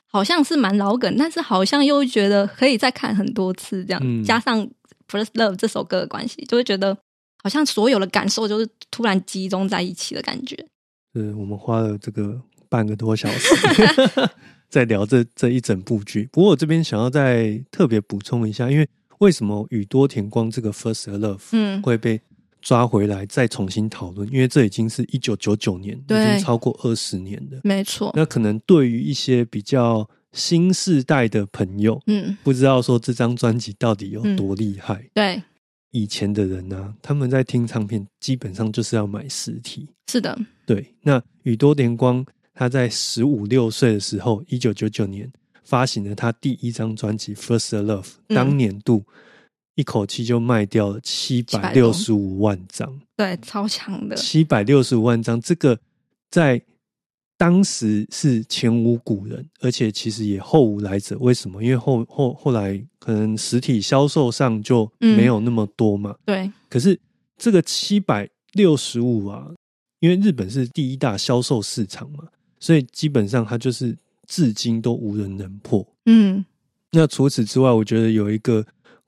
[0.07, 4.65] 好像是蛮老梗，但是好像又觉得可以再看很多次，这样、嗯加上
[5.09, 6.97] 《First Love》这首歌的关系，就会觉得
[7.43, 10.55] 好像所有的感受就是突然集中在一起的感觉。
[11.13, 13.53] 是我们花了这个半个多小时
[14.71, 16.29] 在聊这这一整部剧。
[16.31, 18.87] 不过我这边想要再特别补充一下，因为
[19.19, 22.21] 为什么宇多田光这个《First Love》嗯，会被
[22.63, 24.27] 抓回来再重新讨论？
[24.31, 27.59] 因为这已经是一九九九年，已对经超过二十年了。
[27.63, 35.07] 没错，那可能对于一些比较新世代的朋友，嗯，不知道说这张专辑到底有多厉害。
[35.13, 35.43] 对，
[35.91, 39.89] 以前的人呢、他们在听唱片基本上就是要买实体。
[40.09, 45.29] 是的，对，那宇多田光他在十五六岁的时候，一九九九年
[45.63, 49.03] 发行了他第一张专辑《First Love》，嗯当年度
[49.75, 55.79] 一口气就卖掉了七百六十五万张，对，超强的，七百六十五万张，这个
[56.29, 56.61] 在
[57.37, 61.17] 当时是前无古人，而且其实也后无来者。
[61.19, 61.61] 为什么？
[61.63, 66.15] 因为后后后来可能实体销售上就没有那么多嘛。
[66.25, 66.97] 对，可是
[67.37, 69.51] 这个七百六十五啊，
[69.99, 72.25] 因为日本是第一大销售市场嘛，
[72.59, 73.97] 所以基本上它就是
[74.27, 75.85] 至今都无人能破。
[76.05, 76.45] 嗯
[76.91, 78.63] 那除此之外，我觉得有一个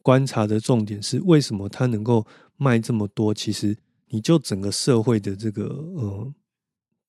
[0.05, 2.23] 观察的重点是，为什么它能够
[2.57, 3.33] 卖这么多？
[3.33, 3.75] 其实
[4.09, 5.63] 你就整个社会的这个
[5.95, 6.31] 呃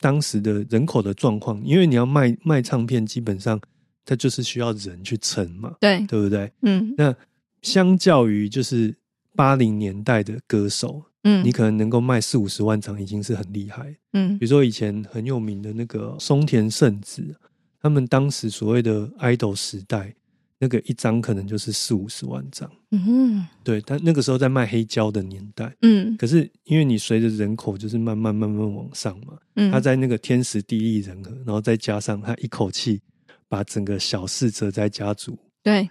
[0.00, 3.60] 当时的人口的状况，因为你要卖卖唱片，基本上
[4.02, 6.50] 它就是需要人去撑嘛，对，对不对？
[6.62, 7.14] 嗯那
[7.60, 8.96] 相较于就是
[9.34, 13.94] 八零年代的歌手，嗯，你可能能够卖四五十万张，已经是很厉害。
[14.14, 17.36] 嗯比如说以前很有名的那个松田圣子，
[17.82, 20.14] 他们当时所谓的 idol 时代，
[20.58, 22.70] 那个一张可能就是四五十万张。
[22.90, 26.16] 嗯对，但那个时候在卖黑胶的年代，嗯。
[26.16, 33.00] 可是因为你随着人口就是慢慢慢慢往上嘛，嗯，他在那个天时地利人和，然后再加上他一口气
[33.48, 35.88] 把整个小四哲哉家族，对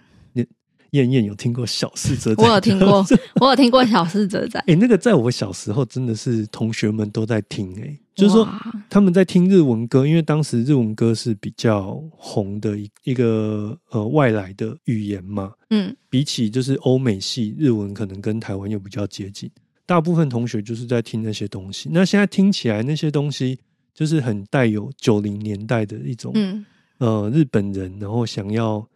[0.96, 2.42] 燕燕有听过小四哲哉？
[2.42, 3.06] 我有听过，
[3.40, 8.48] 我有听过小四哲仔，哎、那个在我小时候真的是同学们都在听、哎，就是说
[8.90, 15.94] 他们在听日文歌，因为当时日文歌是比较红的一一个呃外来的语言嘛，嗯。
[16.08, 19.50] 比起就是欧美系日文，可能跟台湾又比较接近。
[19.84, 23.58] 大部分同学就是在听那些东西，那现在听起来那些东西
[23.94, 26.64] 就是很带有九零年代的一种、嗯。
[26.98, 28.88] 呃日本人，然后想要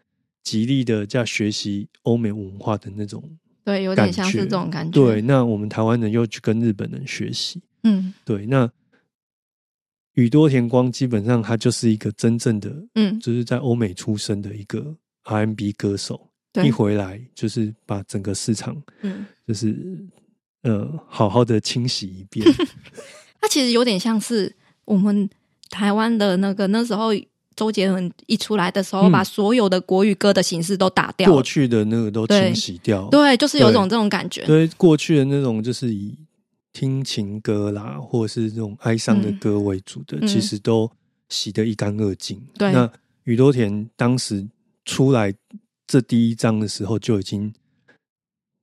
[0.43, 3.23] 极力的在学习欧美文化的那种
[3.65, 8.13] 对，有点像是这种感觉，对，，那我们台湾人又去跟日本人学习，嗯。
[8.25, 8.69] 对，那
[10.15, 13.21] 宇多田光基本上他就是一个真正的，嗯。
[13.21, 16.67] 就是在欧美出生的一个 R&B 歌手，对。
[16.67, 19.77] 一回来就是把整个市场嗯，就是
[20.63, 22.45] 呃好好的清洗一遍。
[23.41, 25.29] 他其实有点像是我们
[25.69, 27.11] 台湾的那个那时候
[27.61, 29.13] 周杰伦一出来的时候，嗯。
[29.13, 31.29] 把所有的国语歌的形式都打掉。
[31.29, 33.75] 了，过去的那个都清洗掉，对，就是有对。
[33.75, 36.17] 种这种感觉，对，过去的那种就是以
[36.73, 40.27] 听情歌啦，或者是这种哀伤的嗯歌为主的，嗯。
[40.27, 40.91] 其实都
[41.29, 42.41] 洗得一干二净。
[42.55, 42.73] 对。
[42.73, 42.91] 那
[43.25, 44.49] 宇多田当时
[44.87, 45.35] 出来
[45.87, 47.53] 这第一章的时候，就已经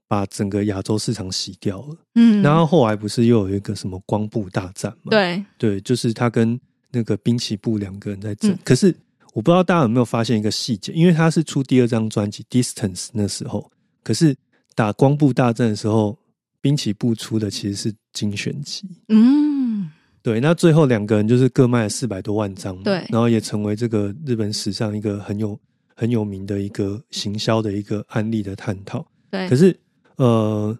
[0.07, 1.97] 把整个亚洲市场洗掉了。
[2.15, 5.11] 嗯，然后后来不是又有一个什么光布大战嘛？
[5.11, 6.59] 对，对，就是他跟
[6.91, 8.51] 那个滨崎步两个人在争。
[8.51, 8.95] 嗯可是
[9.33, 13.71] 我不知道大家有没有发现一个细节，因为他是出第二张专辑《Distance》那时候，
[14.03, 14.35] 可是
[14.73, 16.17] 打光部大战的时候，
[16.59, 18.87] 滨崎步出的其实是精选集。
[19.09, 19.91] 嗯，
[20.23, 25.59] 对，那最后两个人就是各卖了四百多万张嘛，对然后也成为这个日本史上一个很有
[25.95, 29.05] 很有名的一个行销的一个案例的探讨。
[29.29, 29.79] 对，可是
[30.15, 30.75] 呃，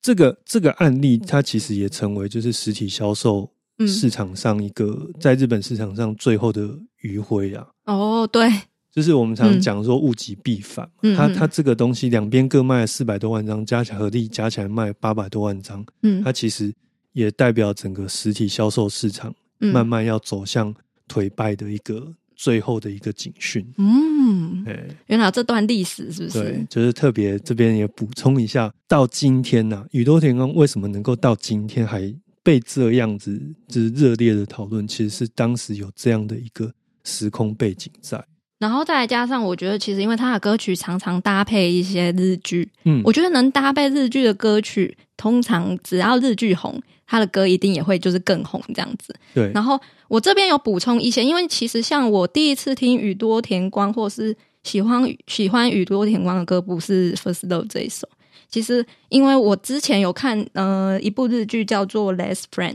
[0.00, 3.50] 这个这个案例它其实也成为就是实体销售嗯
[3.86, 7.66] 市场上一个、在日本市场上最后的余晖啊。
[7.86, 8.48] 哦，对，
[8.92, 16.22] 就是我们常嗯讲说物极必反，它它这个东西两边各卖了四百多万张，加起来合力加起来卖八百多万张，嗯。
[16.22, 16.72] 它其实
[17.12, 19.72] 也代表整个实体销售市场嗯。
[19.72, 20.74] 慢慢要走向
[21.08, 23.66] 颓败的一个最后的一个警讯。
[23.76, 32.00] 嗯，哎、原来有这段历史是不对是？，就是特别这边也补充一下，到今天呢、宇多田光为什么能够到今天还
[32.44, 36.72] 被这样子就是热烈的讨论，其实是当时有这样的一个
[37.02, 38.24] 时空背景在。
[38.58, 49.14] 然后再来加上，我觉得其实因为他的歌曲常常搭配一些日剧，嗯，我觉得能搭配日剧的歌曲，通常只要日剧红，他的歌一定也会就是更红这样子。
[49.34, 49.78] 对，然后
[50.08, 58.08] 我这边有补充一些，因为其实像我第一次听宇多田光，或是喜欢喜欢宇多田光的歌，不是《First Love》这一首。
[58.54, 62.70] 其实因为我之前有看呃一部日剧叫做《Less Friend》，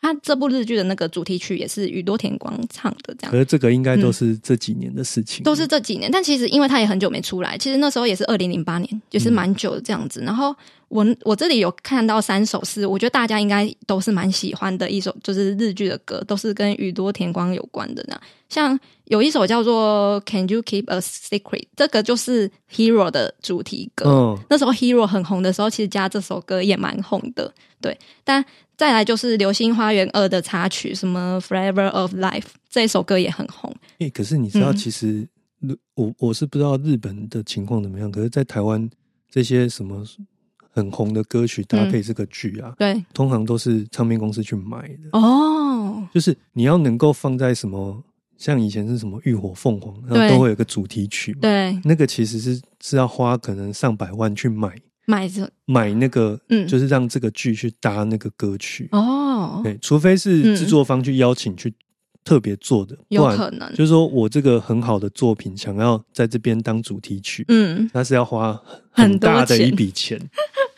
[0.00, 3.38] 他这部日剧的那个主题曲也是宇多田光唱的，这样可。
[3.38, 10.20] 是这个应该都是这几年的事情，都是这几年，但其实因为他也很久没出来，其实那时候也是二零零八年，也是蛮久的这样子。
[10.20, 10.54] 然后
[10.88, 18.18] 我我这里有看到三首是，我觉得大家应该都是蛮喜欢的一首，就是日剧的歌，都是跟宇多田光有关的呢。
[18.48, 21.42] 像有一首叫做《Can You Keep a Secret》，
[21.76, 24.08] 这个就是《Hero》的主题歌。
[24.08, 27.98] 嗯，那时候《Hero》很红的时候，其实加这首歌也蛮红的，对。
[28.24, 28.42] 但
[28.78, 33.74] 再来就是《流星花园二》的插曲，什么《Forever of Life》这一首歌也很红。
[33.98, 34.76] 诶、可是你知道，嗯。
[34.76, 35.28] 其实
[35.60, 38.88] 日我我是不知道日本的情况怎么样，可是，在台湾
[39.28, 40.04] 这些什么
[40.70, 48.00] 很红的歌曲搭配这个剧啊，对，通常都是唱片公司去买的，哦，就是你要能够放在什么，
[48.36, 54.76] 像以前是什么浴火凤凰，然后都会有个主题曲嘛，对，那个其实是是要花可能上百万去买
[55.08, 56.68] 买这买那个，嗯。
[56.68, 61.72] 就是让这个剧去搭那个歌曲，哦，对，除非是制作方去邀请去
[62.24, 67.88] 特别做的，有可能，就是说我这个很好的作品想要在这边当主题曲，嗯。
[67.94, 68.60] 那是要花
[68.90, 70.20] 很大的一笔钱。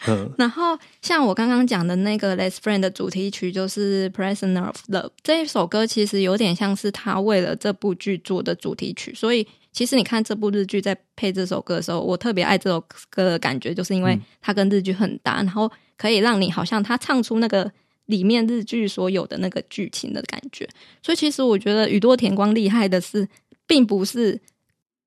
[0.07, 9.13] 嗯， 然后像我刚刚讲的那个《Less Friend》的主题曲就是《Prisoner of Love》这一首歌，其实有点像是他为了这部剧做的主题曲。
[9.15, 17.71] 所以其实你看这部日剧在配这首歌的时候，我特别爱这首歌的感觉，就是因为嗯它跟日剧很搭，然后可以让你好像他唱出那个
[18.11, 20.69] 里面日剧所有的那个剧情的感觉。
[21.03, 23.27] 所以其实我觉得宇多田光厉害的是，
[23.67, 24.39] 并不是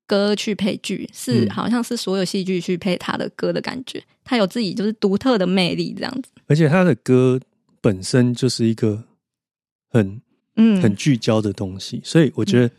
[0.06, 4.02] 歌去配剧，是嗯好像是所有戏剧去配他的歌的感觉。
[4.24, 6.30] 他有自己就是独特的魅力，这样子。
[6.46, 7.40] 而且他的歌
[7.80, 9.04] 本身就是一个
[9.90, 10.20] 很
[10.56, 12.70] 嗯，很聚焦的东西，所以我觉得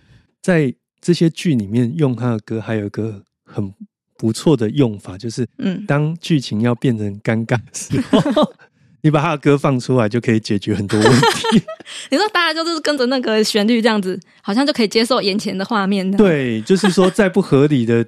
[0.41, 3.73] 在这些剧里面用他的歌，还有一个很
[4.17, 8.53] 不错的用法，就是嗯，当剧情要变成尴尬的时候，
[9.06, 11.62] 你把他的歌放出来，就可以解决很多问题。
[12.10, 18.03] 你说大家就是跟着那个旋律这样子，好像就可以接受眼前的画面。，对，就是说再不合理的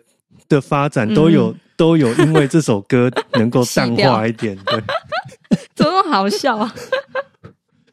[0.50, 4.82] 的发展都有、嗯都有，因为这首歌能够淡 化一点，对。
[5.76, 6.74] 怎么好笑啊？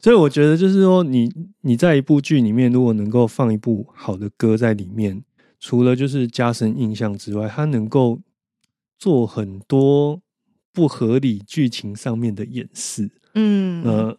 [0.01, 1.31] 所以我觉得就是说你，
[1.61, 5.21] 你在一部剧里面，如果能够放一部好的歌在里面，
[5.59, 8.19] 除了就是加深印象之外，它能够
[8.97, 10.19] 做很多
[10.75, 13.09] 不合理剧情上面的掩饰。
[13.33, 14.17] 嗯，呃，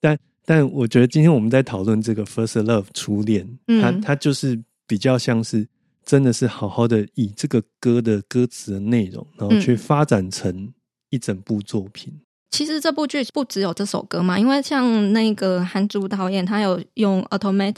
[0.00, 5.66] 但但我觉得今天我们在讨论这个《First Love》初恋，嗯它它就是比较像是
[6.04, 10.72] 真的是好好的以这个歌的歌词的内容，然后去嗯发展成
[11.08, 12.12] 一整部作品。
[12.50, 17.72] 其实这部剧不只有这首歌嘛，因为像那个韩主导演，他有用《Automatic》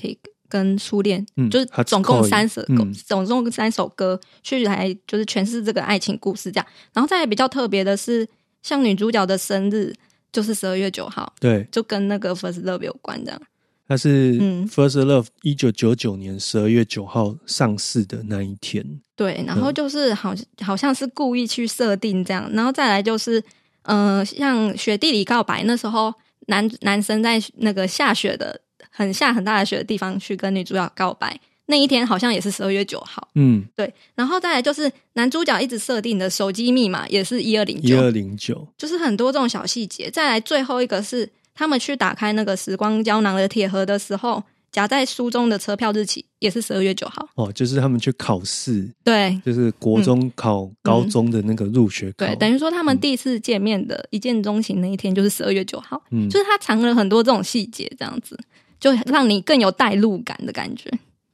[0.49, 6.67] 跟《初恋》嗯就是总共三首，嗯总共三首歌去来就是诠释这个爱情故事这样。
[6.93, 8.27] 然后再来比较特别的是，
[8.63, 9.95] 像女主角的生日
[10.33, 13.41] 就是十二月九号，对，就跟那个《First Love》有关这样。
[13.89, 19.01] 它是嗯《First Love》一九九九年十二月九号上市的那一天。
[19.15, 23.43] 对，然后就是好好像是故意去设定这样，然后再来就是，
[23.83, 26.13] 呃，像雪地里告白那时候，
[26.49, 28.61] 男男生在那个下雪的
[28.97, 40.11] 很下很大的雪的地方去跟女主角告白，那一天好像也是十二月九号，嗯，对，然后再来就是男主角一直设定的手机密码也是一二零一二，零九，就是很多这种小细节。
[40.11, 44.43] 再来最后一个是他们去打开那个时光胶囊的铁盒的时候，
[44.73, 52.27] 夹在书中的车票日期也是十二月九号，哦，就是他们去考试，对，就是国中考高中的那个入学考。
[52.27, 52.29] 嗯。
[52.29, 56.29] 对，等于说他们第一次见面的一见钟情那一天就是十二月九号，嗯。
[56.29, 58.39] 就是他藏了很多这种细节，这样子
[58.79, 60.91] 就让你更有代入感的感觉。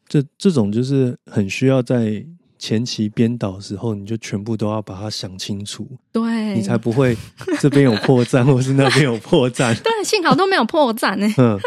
[0.08, 2.24] 这这种就是很需要在
[2.58, 7.16] 前期编导的时候，你就全部都要把它想清楚，对，你才不会
[7.58, 9.74] 这边有破绽，或是那边有破绽。
[9.82, 11.26] 对，幸好都没有破绽呢。
[11.38, 11.58] 嗯，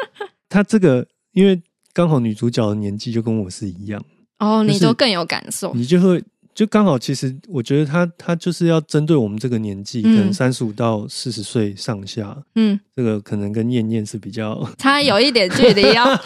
[0.47, 1.61] 他这个因为
[1.91, 4.01] 刚好女主角的年纪就跟我是一样，
[4.39, 5.73] 哦，你就更有感受。
[5.73, 6.23] 你就会
[6.55, 16.15] 就刚好，其实我觉得他他就是要针对我们这个年纪，可嗯能三十五到四十岁上下，嗯，这个可能跟燕燕是比较差有一点距离哦。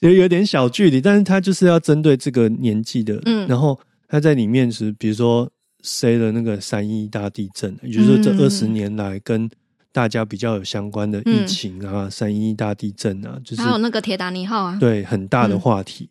[0.00, 3.46] 有有点小距离，但是他就是要针对这个年纪的，嗯。
[3.46, 3.78] 然后
[4.08, 5.48] 他在里面是比如说
[5.82, 8.40] 塞了那个三一大地震，也就是说这嗯。
[8.40, 9.48] 二十年来跟
[9.92, 15.60] 大家比较有相关的疫情啊、三一大地震啊，就是还有那个铁达尼号啊，对很大的嗯。
[15.60, 16.08] 话题。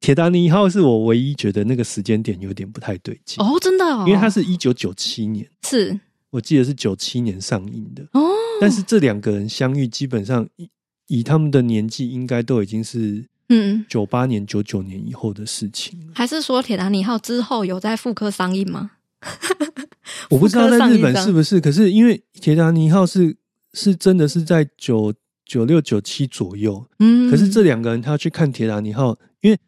[0.00, 5.98] 铁达尼号是我唯一觉得那个时间点有点不太对劲，哦，真的哦，因为它是一九九七年，是。
[6.30, 8.02] 我记得是九七年上映的。
[8.12, 8.28] 哦，
[8.60, 10.68] 但是这两个人相遇，基本上以
[11.06, 16.12] 以他们的年纪，应该都已经是嗯，九八年、九九年以后的事情了。
[16.14, 18.90] 还是说铁达尼号之后有在复刻上映吗？
[20.28, 23.34] 我不知道在日本是不是，可是因为铁达尼号是
[23.72, 25.14] 是真的是在九
[25.46, 29.58] 九六九七左右，嗯，可是这两个人他去看铁达尼号，因为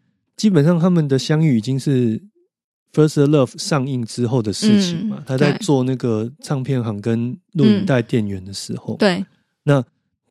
[0.41, 2.19] 基本上他们的相遇已经是
[2.95, 5.19] 《First Love》上映之后的事情嘛。
[5.19, 9.23] 嗯他在做那个唱片行跟录影带店员的时候，对，
[9.65, 9.85] 那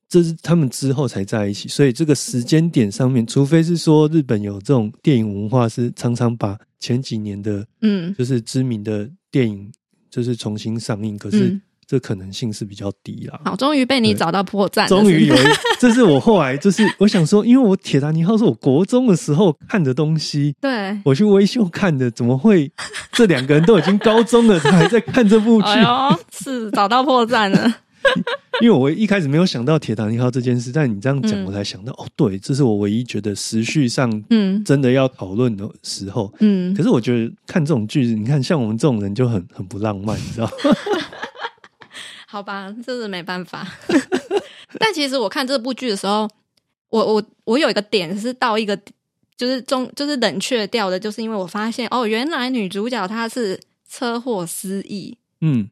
[0.07, 8.11] 这是他们之后才在一起，所以这个时间点上面，除非是说日本有这种电影文化，是常常把前几年的嗯。
[8.17, 9.71] 就是知名的电影
[10.09, 13.41] 就是重新上映，可是嗯，这可能性是比较低啦。
[13.43, 15.35] 好，终于被你找到破绽了，终于有
[15.79, 20.95] 这是我后来就是我想说，因为我铁达尼号是我国中的时候看的东西，对。
[21.03, 22.71] 我去微秀看的，怎么会
[23.13, 25.67] 这两个人都已经高中了，他还在看这部剧？
[25.67, 27.77] 哎，是找到破绽了。
[28.61, 36.31] 因为我一开始没有想到铁达尼号这件事，但你这样讲，嗯我才想到，哦，对，这是我唯一觉得时序上嗯真的要讨论的时候。
[36.39, 40.51] 嗯可，是我觉得看这种剧，你看像我们这种人就很很不浪漫，你知道吗？
[42.31, 43.67] 好吧，这是没办法。
[44.77, 46.29] 但其实我看这部剧的时候，
[46.89, 48.77] 我我我有一个点是到一个
[49.35, 53.59] 就是中就是冷却掉的，就是因为我发现哦，原来女主角她是
[53.89, 55.67] 车祸失忆，嗯，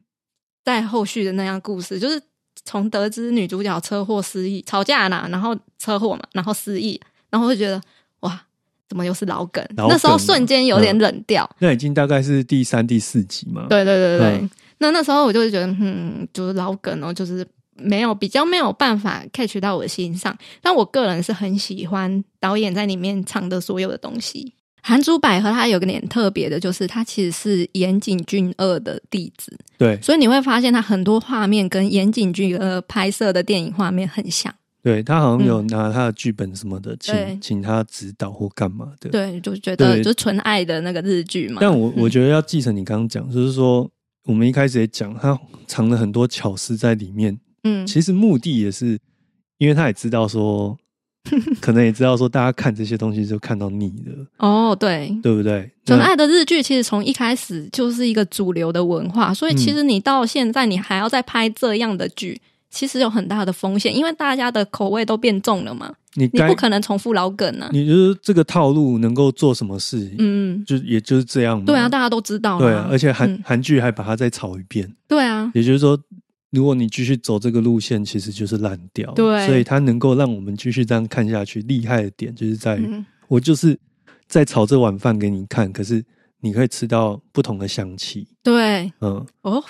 [0.64, 2.20] 在后续的那样故事，就是
[2.64, 7.00] 从得知女主角车祸失忆，吵架啦，然后车祸嘛，然后失忆，
[7.30, 7.80] 然后会觉得
[8.20, 8.42] 哇，
[8.88, 9.64] 怎么又是老梗？
[9.76, 11.48] 老梗那时候瞬间有点冷掉。
[11.60, 13.66] 那已经大概是第三、第四集嘛。
[13.68, 20.36] 对对对对，嗯那那时候我就会觉得，嗯，就是老梗哦，就是没有比较没有办法 catch 到我的心上。
[20.62, 24.54] 但我个人是很喜欢导演在里面唱的所有的东西。
[24.80, 34.54] 韩珠百合它有个点特别的，就是它其实是岩井俊二的弟子，对所以你会发现他很多画面跟岩井俊二拍摄的电影画面很像。
[34.80, 39.10] 对，他好像有拿他的剧本什么的，请请他指导或干嘛的。
[39.10, 41.58] 对，就觉得就是纯爱的那个日剧嘛。
[41.60, 43.90] 但我我嗯觉得要继承你刚刚讲，就是说
[44.28, 47.38] 我们一开始也讲，他藏了很多巧思在里面。
[47.64, 48.98] 嗯其实目的也是，
[49.56, 50.76] 因为他也知道说，
[51.62, 55.70] 可能也知道说，大家看这些东西就看到腻了，哦，对，对不对？
[55.86, 62.38] 那纯爱的日剧其实从一开始就是一个主流的文化，所以其实你到现在你还要再拍这样的剧，
[62.70, 67.70] 其实有很大的风险，因为大家的口味都变重了嘛，你你不可能重复老梗啊。
[67.72, 70.14] 你就是这个套路能够做什么事？
[70.18, 71.64] 嗯，就也就是这样嘛。
[71.64, 72.64] 对啊，大家都知道嘛。
[72.64, 75.98] 对啊，而且韩嗯韩剧还把它再炒一遍，对啊，也就是说，
[76.50, 79.12] 如果你继续走这个路线，其实就是烂掉。
[79.14, 83.78] 对所以它能够让我们继续这样看下去，厉害的点就是在于，嗯，我就是
[84.26, 86.04] 在炒这碗饭给你看，可是
[86.40, 89.64] 你可以吃到不同的香气，对，嗯，哦，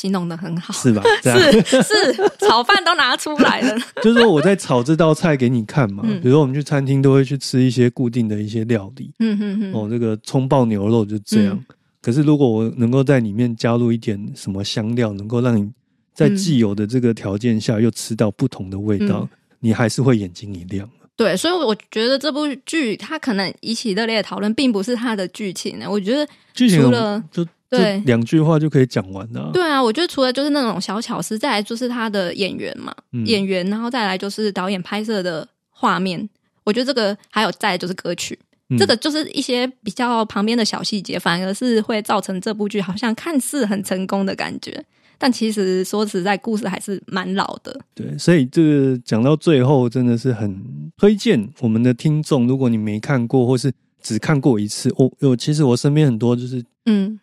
[0.00, 1.02] 形容的很好，是吧？
[1.20, 1.94] 这样是是，
[2.38, 3.78] 炒饭都拿出来了。
[4.02, 6.02] 就是说我在炒这道菜给你看嘛。
[6.06, 11.62] 嗯比如说我们去餐厅都会去吃一些固定的一些料理，嗯嗯嗯，哦，这个葱爆牛肉就这样。
[12.00, 15.70] 可是如果我能够在里面加入一点什么香料，能够让你
[16.14, 19.28] 在嗯既有的这个条件下又吃到不同的味道，嗯
[19.60, 20.88] 你还是会眼睛一亮。
[21.14, 25.84] 对，所以我觉得这部剧它可能引起热烈的讨论，并不是它的剧情呢。
[25.86, 27.98] 我觉得剧情除了就对。
[28.06, 33.24] 两句话就可以讲完了、对啊，我觉得除了就是那种小巧思，再来就是他的演员嘛，嗯。
[33.26, 36.28] 演员，然后再来就是导演拍摄的画面。
[36.64, 38.76] 我觉得这个还有再来就是歌曲，嗯。
[38.76, 44.84] 这个就是一些比较旁边的小细节，反而是会造成这部剧好像看似很成功的感觉，
[45.18, 47.78] 但其实说实在，故事还是蛮老的。
[47.94, 50.60] 对，所以这个讲到最后，真的是很
[50.96, 57.18] 推荐我们的听众，如果你没看过或是只看过一次，我、我其实我身边很多就是嗯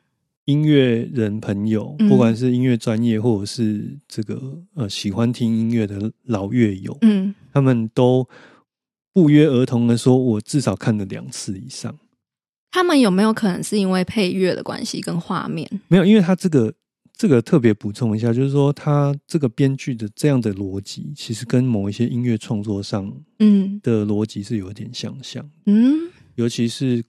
[0.47, 8.25] 音乐人朋友，嗯不管是音乐专业或者是这个呃喜欢听音乐的老乐友，嗯，他们都
[9.13, 11.93] 不约而同的说，我至少看了两次以上。
[12.71, 15.69] 他们有没有可能是因为配乐的关系跟画面？
[15.89, 16.73] 没有，因为他这个
[17.17, 25.45] 这个特别补充一下，就是说他这个编剧的这样的逻辑，其实跟某一些音乐创作上嗯的逻辑是有点相像。
[25.65, 27.03] 嗯尤其是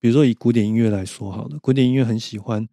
[0.00, 2.68] 比如说以古典音乐来说好了，古典音乐很喜欢，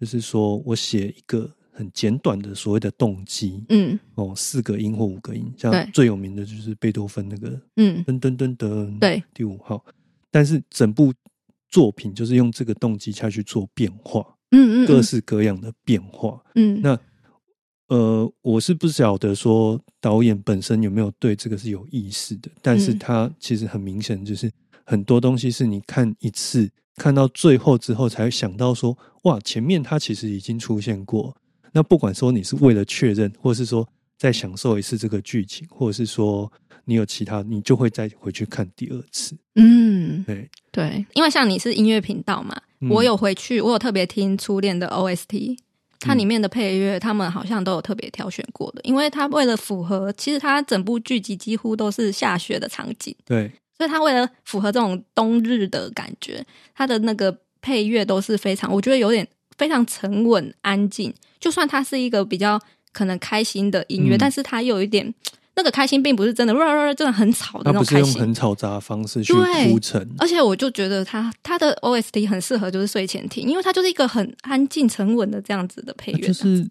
[0.00, 3.98] 就是说我写一个很简短的所谓的动机，嗯。
[4.14, 9.84] 哦，四个音或五个音，像最有名的就是贝多芬那个嗯，噔噔噔噔，对，第五号。
[10.30, 11.12] 但是整部
[11.68, 16.42] 作品就是用这个动机下去做变化，嗯嗯，各式各样的变化。
[16.54, 16.80] 嗯。
[16.80, 16.98] 那
[17.88, 22.98] 呃，我是不晓得说导演本身有没有对这个是有意识的，但是嗯。
[22.98, 24.50] 他其实很明显就是
[24.84, 26.70] 很多东西是你看一次
[27.00, 31.34] 看到最后之后才会想到说，哇，前面它其实已经出现过。
[31.72, 33.88] 那不管说你是为了确认，或是说
[34.18, 36.52] 再享受一次这个剧情，或者是说
[36.84, 39.34] 你有其他，你就会再回去看第二次。
[39.54, 42.90] 嗯，对，对，因为像你是音乐频道嘛，嗯。
[42.90, 45.56] 我有回去，我有特别听初恋的 OST，
[46.00, 53.50] 它里面的配乐，他们好像都有特别挑选过的，因为它为了符合，其实它整部剧集几乎都是下雪的场景，对，
[53.80, 59.26] 所以他为了符合这种冬日的感觉，他的那个配乐都是非常，我觉得有点
[59.56, 61.10] 非常沉稳安静。
[61.38, 62.60] 就算它是一个比较
[62.92, 65.14] 可能开心的音乐，嗯但是它又有一点
[65.56, 66.52] 那个开心，并不是真的，
[66.94, 68.20] 真的很吵的那种开心。
[68.20, 70.06] 很嘈杂的方式去铺陈。
[70.18, 76.68] 而且我就觉得他他的 OST 很适合就是睡前听，因为它就是一个很安静沉稳的这样子的配乐，就是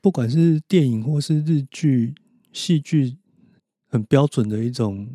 [0.00, 2.12] 不管是电影或是日剧、
[2.52, 3.16] 戏剧，
[3.88, 5.06] 很标准的一种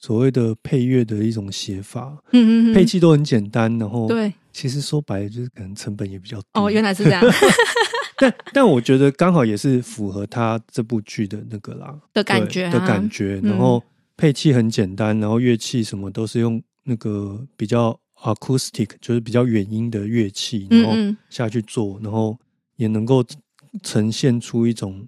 [0.00, 4.32] 所谓的配乐的一种写法，嗯嗯嗯，配器都很简单，然后对。
[4.50, 6.46] 其实说白了就是可能成本也比较低。
[6.54, 7.22] 哦，原来是这样。
[8.18, 11.96] 但但我觉得刚好也是符合他这部剧的那个啦。
[12.12, 13.50] 的感觉、啊、的感觉，嗯。
[13.50, 13.80] 然后
[14.16, 20.92] 配器很简单，然后乐器什么都是用那个比较 acoustic，就是比较远音的乐器，然后
[21.30, 22.36] 下去做，然后
[22.74, 23.24] 也能够
[23.84, 25.06] 呈现出一种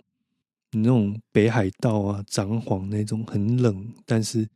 [0.70, 4.46] 那种北海道啊、札幌那种很冷，但是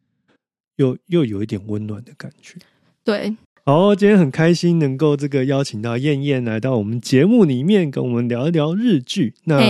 [0.77, 2.57] 又又有一点温暖的感觉。
[3.05, 9.35] 对，好，今天很开心能够这个邀请到燕燕来到我们节目里面，跟我们聊一聊日剧。
[9.45, 9.61] 那，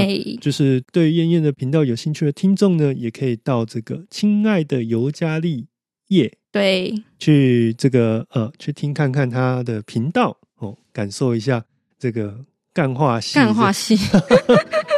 [0.40, 5.66] 就是对燕燕的频道有兴趣的听众呢，也可以到这个亲爱的尤加利
[6.08, 11.64] 叶对，去这个呃去听看看他的频道哦，感受一下
[11.98, 12.38] 这个
[12.72, 13.96] 干化系干化系，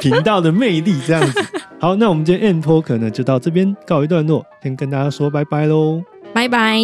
[0.03, 1.41] 频道的魅力，这样子。
[1.79, 6.03] 好，那我们今天 N Talk 呢就到这边告一段落，先跟大家说拜拜喽。
[6.33, 6.79] 拜拜。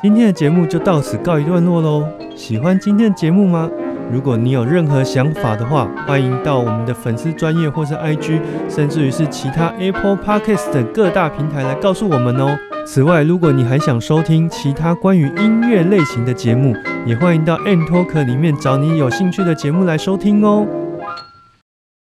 [0.00, 2.06] 今天的节目就到此告一段落喽。
[2.36, 3.68] 喜欢今天的节目吗？
[4.12, 12.56] 如果你有任何想法的话，欢迎到我们的粉丝专业或是 IG，甚至于是其他 Apple Podcast 等各大平台来告诉我们哦。
[12.86, 16.72] 此外，如果你还想收听其他关于音乐类型的节目，
[17.04, 20.66] 也欢迎到 N Talk 里面找你有兴趣的节目来收听哦。